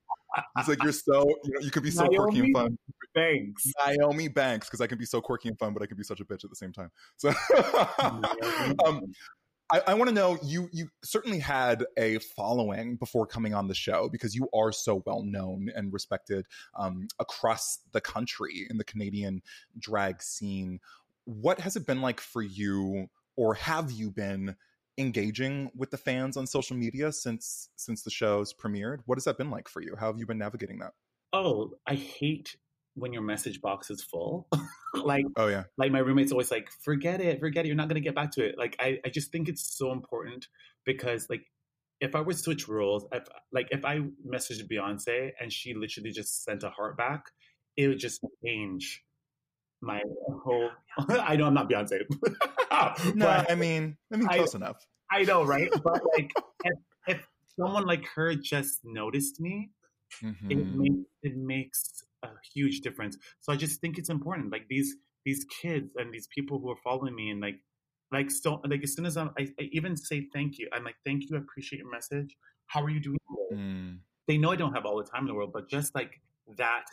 [0.57, 2.79] He's like you're so you know you could be so Naomi quirky and fun.
[3.15, 3.73] Banks.
[3.87, 6.21] Naomi Banks, because I can be so quirky and fun, but I can be such
[6.21, 6.91] a bitch at the same time.
[7.17, 7.29] So,
[8.87, 9.05] um,
[9.71, 10.69] I, I want to know you.
[10.73, 15.23] You certainly had a following before coming on the show because you are so well
[15.23, 16.47] known and respected
[16.79, 19.43] um, across the country in the Canadian
[19.79, 20.81] drag scene.
[21.25, 24.57] What has it been like for you, or have you been?
[24.99, 29.39] Engaging with the fans on social media since since the show's premiered what has that
[29.39, 30.93] been like for you how have you been navigating that
[31.33, 32.57] oh, I hate
[32.95, 34.49] when your message box is full.
[34.95, 37.69] like, oh yeah, like my roommate's always like, forget it, forget it.
[37.69, 38.57] You're not gonna get back to it.
[38.59, 40.49] Like, I, I just think it's so important
[40.85, 41.43] because like,
[42.01, 46.11] if I were to switch roles, if like if I messaged Beyonce and she literally
[46.11, 47.27] just sent a heart back,
[47.77, 49.03] it would just change
[49.83, 50.01] my
[50.45, 50.71] whole.
[51.09, 52.03] I know I'm not Beyonce.
[53.15, 54.87] no, I mean, I mean, close I, enough.
[55.11, 55.71] I know, right?
[55.83, 56.31] But like,
[56.65, 57.29] if, if
[57.59, 59.71] someone like her just noticed me,
[60.23, 60.51] mm-hmm.
[60.51, 63.17] it makes it makes a huge difference.
[63.41, 64.53] So I just think it's important.
[64.53, 64.95] Like these
[65.25, 67.57] these kids and these people who are following me and like
[68.13, 70.97] like so like as soon as I'm, I, I even say thank you, I'm like
[71.05, 72.37] thank you, I appreciate your message.
[72.67, 73.19] How are you doing?
[73.53, 73.99] Mm.
[74.29, 76.21] They know I don't have all the time in the world, but just like
[76.57, 76.85] that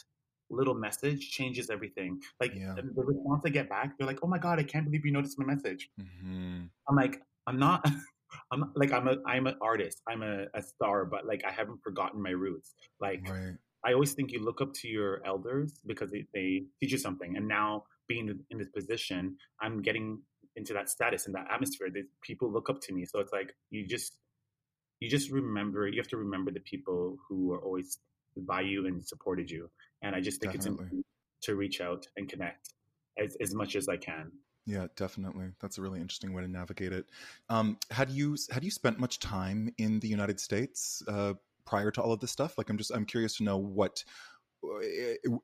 [0.50, 2.22] little message changes everything.
[2.40, 2.76] Like yeah.
[2.76, 5.38] the, response I get back, they're like, "Oh my god, I can't believe you noticed
[5.40, 6.64] my message." Mm-hmm.
[6.88, 7.86] I'm like, I'm not.
[8.52, 10.02] I'm not, like I'm a I'm an artist.
[10.08, 12.76] I'm a, a star, but like I haven't forgotten my roots.
[13.00, 13.56] Like right.
[13.86, 17.38] I always think you look up to your elders because they, they teach you something.
[17.38, 20.22] And now being in this position, I'm getting
[20.56, 21.90] into that status and that atmosphere.
[21.92, 23.06] That people look up to me.
[23.06, 24.18] So it's like you just
[25.00, 25.88] you just remember.
[25.88, 28.00] You have to remember the people who are always
[28.38, 29.70] by you and supported you.
[30.02, 30.58] And I just think Definitely.
[30.58, 31.06] it's important
[31.42, 32.74] to reach out and connect
[33.18, 34.32] as, as much as I can.
[34.66, 35.48] Yeah, definitely.
[35.60, 37.06] That's a really interesting way to navigate it.
[37.50, 41.34] Um, had you had you spent much time in the United States uh,
[41.66, 42.58] prior to all of this stuff?
[42.58, 44.04] Like, I'm just I'm curious to know what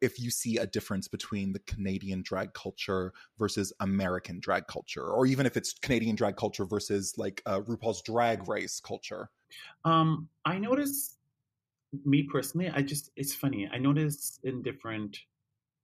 [0.01, 5.25] if you see a difference between the Canadian drag culture versus American drag culture, or
[5.25, 9.29] even if it's Canadian drag culture versus like uh, RuPaul's Drag Race culture.
[9.85, 11.14] Um, I notice,
[12.05, 13.69] me personally, I just it's funny.
[13.71, 15.17] I notice in different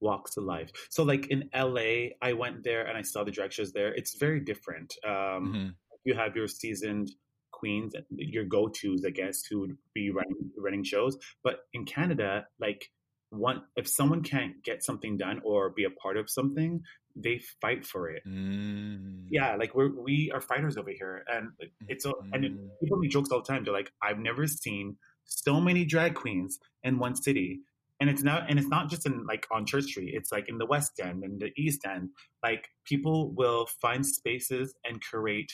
[0.00, 0.70] walks of life.
[0.90, 3.94] So, like in LA, I went there and I saw the drag shows there.
[3.94, 4.94] It's very different.
[5.06, 5.68] Um, mm-hmm.
[6.04, 7.10] You have your seasoned
[7.52, 11.16] queens, your go tos, I guess, who would be running running shows.
[11.44, 12.90] But in Canada, like
[13.30, 16.82] one, if someone can't get something done or be a part of something,
[17.16, 18.22] they fight for it.
[18.28, 19.26] Mm.
[19.30, 21.50] Yeah, like we're we are fighters over here, and
[21.88, 22.12] it's mm.
[22.32, 23.64] and it, people make jokes all the time.
[23.64, 27.60] They're like, I've never seen so many drag queens in one city.
[28.00, 30.58] And it's not and it's not just in like on church street it's like in
[30.58, 32.10] the west end and the east end.
[32.42, 35.52] Like people will find spaces and create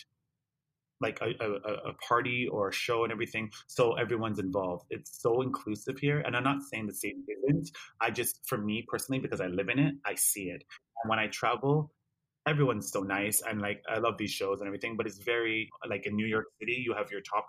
[1.00, 4.86] like a, a, a, party or a show and everything so everyone's involved.
[4.90, 7.70] It's so inclusive here and i'm not saying the same isn't.
[8.00, 10.64] I just for me personally because i live in it i see it.
[11.02, 11.92] And when i travel
[12.48, 16.06] everyone's so nice and like i love these shows and everything but it's very like
[16.06, 17.46] in new york city you have your top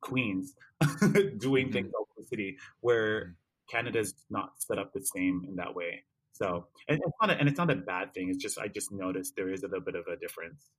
[0.00, 0.54] queens
[1.38, 1.72] doing mm-hmm.
[1.72, 3.76] things all over the city where mm-hmm.
[3.76, 6.04] Canada's not set up the same in that way.
[6.32, 8.30] So, and it's not a, and it's not a bad thing.
[8.30, 10.70] It's just I just noticed there is a little bit of a difference.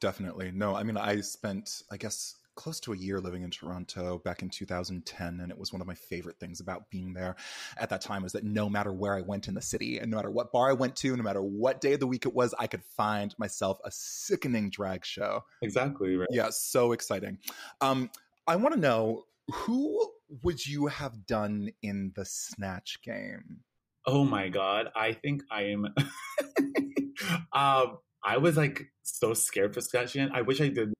[0.00, 0.50] Definitely.
[0.52, 4.42] No, I mean I spent I guess close to a year living in Toronto back
[4.42, 7.36] in 2010 and it was one of my favorite things about being there
[7.76, 10.16] at that time was that no matter where I went in the city and no
[10.16, 12.54] matter what bar I went to no matter what day of the week it was
[12.58, 15.44] I could find myself a sickening drag show.
[15.62, 16.28] Exactly, right.
[16.30, 17.38] Yeah, so exciting.
[17.80, 18.10] Um
[18.46, 20.12] I want to know who
[20.42, 23.60] would you have done in the snatch game?
[24.06, 25.86] Oh my god, I think I am.
[27.52, 30.30] um, I was like so scared for snatch game.
[30.32, 30.92] I wish I did.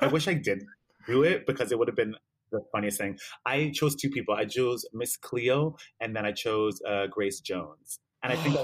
[0.00, 0.62] I wish I did
[1.06, 2.14] do it because it would have been
[2.52, 3.18] the funniest thing.
[3.44, 4.34] I chose two people.
[4.34, 7.98] I chose Miss Cleo, and then I chose uh, Grace Jones.
[8.22, 8.56] And I think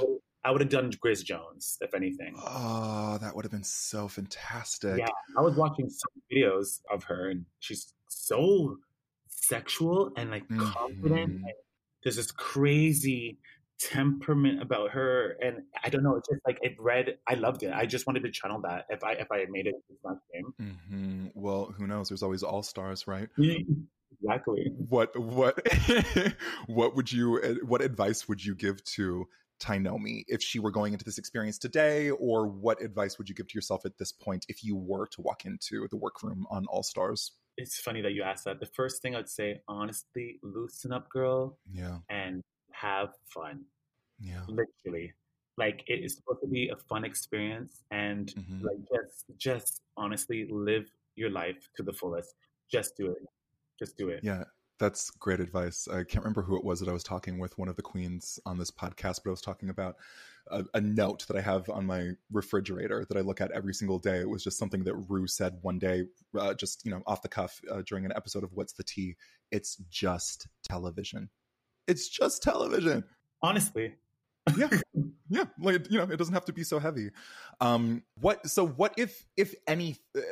[0.44, 2.34] I would have done Grace Jones, if anything.
[2.38, 4.98] Oh, that would have been so fantastic.
[4.98, 8.78] Yeah, I was watching some videos of her, and she's so
[9.28, 10.70] sexual and like mm-hmm.
[10.70, 11.32] confident.
[11.32, 11.44] And
[12.02, 13.38] there's this crazy
[13.78, 16.16] temperament about her, and I don't know.
[16.16, 17.18] It's just like it read.
[17.28, 17.72] I loved it.
[17.72, 20.20] I just wanted to channel that if I if I had made it this last
[20.32, 20.54] game.
[20.60, 21.26] Mm-hmm.
[21.34, 22.08] Well, who knows?
[22.08, 23.28] There's always all stars, right?
[23.38, 24.72] exactly.
[24.88, 25.58] What what
[26.66, 27.42] what would you?
[27.42, 29.26] Eh, what advice would you give to
[29.62, 33.48] Tynomi if she were going into this experience today, or what advice would you give
[33.48, 36.82] to yourself at this point if you were to walk into the workroom on All
[36.82, 37.32] Stars?
[37.56, 38.60] it's funny that you asked that.
[38.60, 41.58] The first thing I'd say, honestly, loosen up, girl.
[41.72, 41.98] Yeah.
[42.08, 43.64] And have fun.
[44.20, 44.42] Yeah.
[44.48, 45.12] Literally.
[45.58, 48.64] Like it is supposed to be a fun experience and mm-hmm.
[48.64, 52.34] like just just honestly live your life to the fullest.
[52.70, 53.18] Just do it.
[53.78, 54.20] Just do it.
[54.22, 54.44] Yeah.
[54.82, 55.86] That's great advice.
[55.86, 58.40] I can't remember who it was that I was talking with, one of the queens
[58.44, 59.94] on this podcast, but I was talking about
[60.50, 64.00] a, a, note that I have on my refrigerator that I look at every single
[64.00, 64.18] day.
[64.18, 66.06] It was just something that Ru said one day,
[66.36, 69.14] uh, just you know, off the cuff uh, during an episode of What's the Tea.
[69.52, 71.30] It's just television.
[71.86, 73.04] It's just television.
[73.40, 73.94] Honestly,
[74.56, 74.68] yeah,
[75.28, 75.44] yeah.
[75.60, 77.10] Like you know, it doesn't have to be so heavy.
[77.60, 78.50] Um, what?
[78.50, 79.98] So what if if any?
[80.16, 80.22] Uh,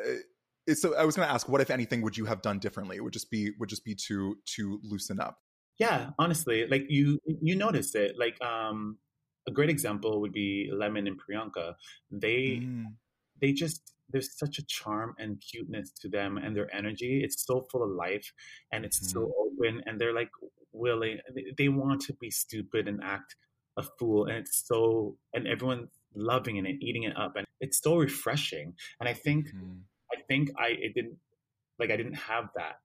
[0.75, 2.97] so I was going to ask, what if anything would you have done differently?
[2.97, 5.39] It would just be would just be to to loosen up.
[5.79, 8.17] Yeah, honestly, like you you notice it.
[8.19, 8.99] Like um
[9.49, 11.75] a great example would be Lemon and Priyanka.
[12.11, 12.85] They mm.
[13.41, 17.23] they just there's such a charm and cuteness to them and their energy.
[17.25, 18.33] It's so full of life
[18.73, 19.13] and it's mm.
[19.13, 20.31] so open and they're like
[20.73, 21.19] willing
[21.59, 23.35] they want to be stupid and act
[23.77, 27.81] a fool and it's so and everyone's loving it and eating it up and it's
[27.81, 28.75] so refreshing.
[28.99, 29.81] And I think mm.
[30.31, 31.17] Think I it didn't
[31.81, 32.81] like I didn't have that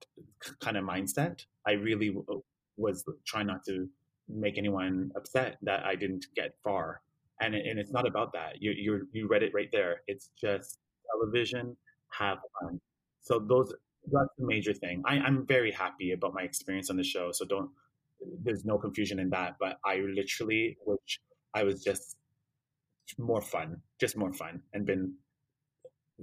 [0.66, 1.46] kind of mindset.
[1.68, 2.38] I really uh,
[2.78, 3.88] was trying not to
[4.28, 7.02] make anyone upset that I didn't get far.
[7.42, 8.52] And it, and it's not about that.
[8.64, 10.02] You you you read it right there.
[10.08, 10.80] It's just
[11.12, 11.78] television,
[12.18, 12.82] have fun.
[13.22, 13.70] So those
[14.12, 15.04] that's the major thing.
[15.06, 17.32] I, I'm very happy about my experience on the show.
[17.32, 17.70] So don't
[18.44, 19.58] there's no confusion in that.
[19.60, 21.20] But I literally which
[21.54, 22.18] I was just
[23.20, 23.70] more fun,
[24.00, 25.14] just more fun, and been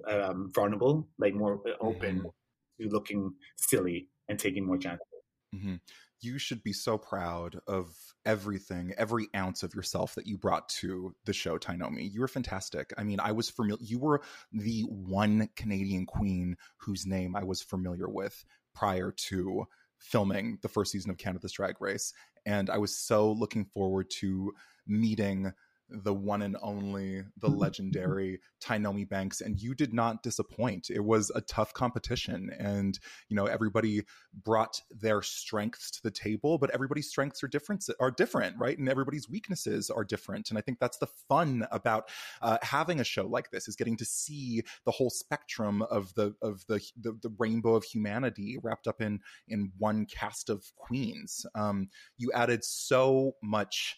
[0.06, 2.82] um, vulnerable, like more open mm-hmm.
[2.82, 5.06] to looking silly and taking more chances.
[5.54, 5.74] Mm-hmm
[6.22, 7.92] you should be so proud of
[8.24, 12.10] everything, every ounce of yourself that you brought to the show, Tynomi.
[12.10, 12.92] You were fantastic.
[12.96, 13.84] I mean, I was familiar.
[13.84, 19.64] You were the one Canadian queen whose name I was familiar with prior to
[19.98, 22.12] filming the first season of Canada's Drag Race,
[22.46, 24.52] and I was so looking forward to
[24.86, 25.52] meeting
[25.92, 30.90] the one and only, the legendary Tynomi Banks, and you did not disappoint.
[30.90, 32.98] It was a tough competition, and
[33.28, 34.02] you know everybody
[34.44, 38.78] brought their strengths to the table, but everybody's strengths are different, are different, right?
[38.78, 42.08] And everybody's weaknesses are different, and I think that's the fun about
[42.40, 46.34] uh, having a show like this is getting to see the whole spectrum of the
[46.42, 51.44] of the the, the rainbow of humanity wrapped up in in one cast of queens.
[51.54, 53.96] Um, you added so much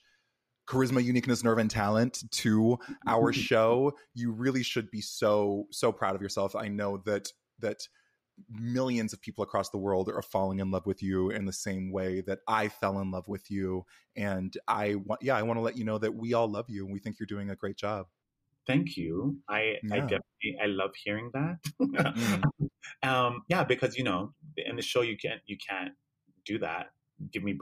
[0.66, 6.14] charisma, uniqueness, nerve, and talent to our show, you really should be so so proud
[6.14, 6.56] of yourself.
[6.56, 7.86] I know that that
[8.50, 11.92] millions of people across the world are falling in love with you in the same
[11.92, 13.84] way that I fell in love with you.
[14.16, 16.84] And I want, yeah, I want to let you know that we all love you
[16.84, 18.06] and we think you're doing a great job.
[18.66, 19.36] Thank you.
[19.48, 19.94] I, yeah.
[19.94, 21.56] I definitely, I love hearing that.
[21.80, 22.42] mm.
[23.08, 25.92] um, yeah, because you know, in the show, you can't, you can't
[26.44, 26.88] do that.
[27.30, 27.52] Give me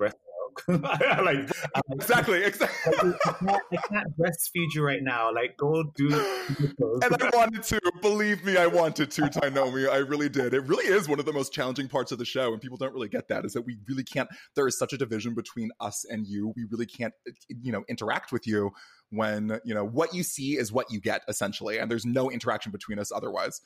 [0.68, 1.50] like
[1.92, 3.12] exactly, exactly.
[3.24, 5.32] I, can't, I can't breastfeed you right now.
[5.32, 6.08] Like, go do.
[6.08, 7.80] and I wanted to.
[8.00, 9.22] Believe me, I wanted to.
[9.22, 10.54] Tynomi, I really did.
[10.54, 12.92] It really is one of the most challenging parts of the show, and people don't
[12.92, 13.44] really get that.
[13.44, 14.28] Is that we really can't.
[14.56, 16.52] There is such a division between us and you.
[16.56, 18.72] We really can't, eh, eh, you know, interact with you
[19.10, 22.72] when you know what you see is what you get essentially, and there's no interaction
[22.72, 23.60] between us otherwise.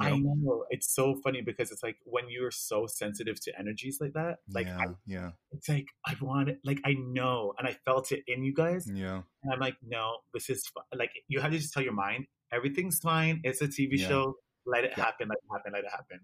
[0.00, 0.14] You know?
[0.14, 4.14] I know it's so funny because it's like when you're so sensitive to energies like
[4.14, 7.76] that, like yeah, I, yeah, it's like I want it, like I know, and I
[7.84, 8.90] felt it in you guys.
[8.92, 10.64] Yeah, and I'm like, no, this is
[10.96, 13.40] like you have to just tell your mind everything's fine.
[13.44, 14.08] It's a TV yeah.
[14.08, 14.34] show.
[14.66, 15.04] Let it yeah.
[15.04, 15.28] happen.
[15.28, 15.72] Let it happen.
[15.72, 16.20] Let it happen.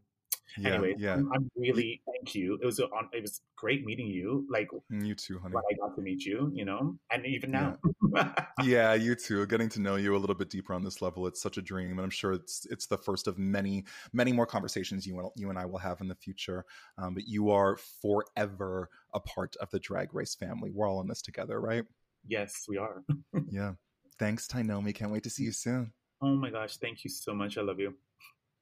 [0.56, 1.14] Yeah, anyway, yeah.
[1.14, 2.58] I'm, I'm, really thank you.
[2.62, 3.08] It was on.
[3.12, 4.46] It was great meeting you.
[4.50, 5.54] Like mm, you too, honey.
[5.56, 7.78] I got to meet you, you know, and even now.
[8.14, 8.32] Yeah.
[8.62, 9.46] yeah, you too.
[9.46, 11.90] Getting to know you a little bit deeper on this level, it's such a dream,
[11.90, 15.50] and I'm sure it's it's the first of many many more conversations you and you
[15.50, 16.64] and I will have in the future.
[16.96, 20.70] Um, but you are forever a part of the Drag Race family.
[20.72, 21.84] We're all in this together, right?
[22.26, 23.04] Yes, we are.
[23.50, 23.72] yeah.
[24.18, 24.94] Thanks, Tynomi.
[24.94, 25.92] Can't wait to see you soon.
[26.20, 27.56] Oh my gosh, thank you so much.
[27.56, 27.94] I love you.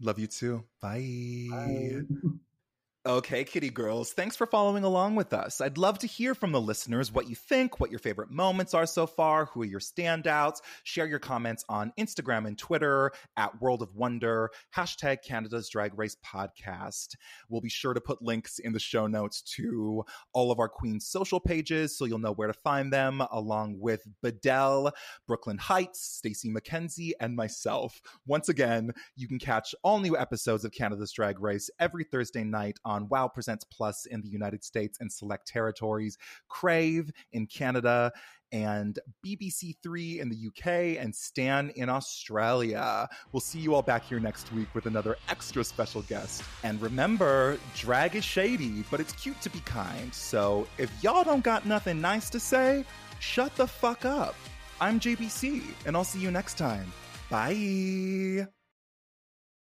[0.01, 0.65] Love you too.
[0.81, 1.01] Bye.
[1.51, 2.07] Bye.
[3.07, 5.61] Okay, kitty girls, thanks for following along with us.
[5.61, 8.85] I'd love to hear from the listeners what you think, what your favorite moments are
[8.85, 10.61] so far, who are your standouts.
[10.83, 16.17] Share your comments on Instagram and Twitter at World of Wonder, hashtag Canada's Drag Race
[16.27, 17.15] Podcast.
[17.49, 21.07] We'll be sure to put links in the show notes to all of our Queen's
[21.07, 24.91] social pages so you'll know where to find them, along with Biddell,
[25.29, 28.01] Brooklyn Heights, Stacey McKenzie, and myself.
[28.27, 32.81] Once again, you can catch all new episodes of Canada's Drag Race every Thursday night
[32.85, 36.19] on on WoW Presents Plus in the United States and select territories,
[36.49, 38.11] Crave in Canada,
[38.53, 43.09] and BBC Three in the UK, and Stan in Australia.
[43.33, 46.43] We'll see you all back here next week with another extra special guest.
[46.63, 50.13] And remember, drag is shady, but it's cute to be kind.
[50.15, 52.85] So if y'all don't got nothing nice to say,
[53.19, 54.35] shut the fuck up.
[54.81, 56.93] I'm JBC, and I'll see you next time.
[57.31, 58.47] Bye.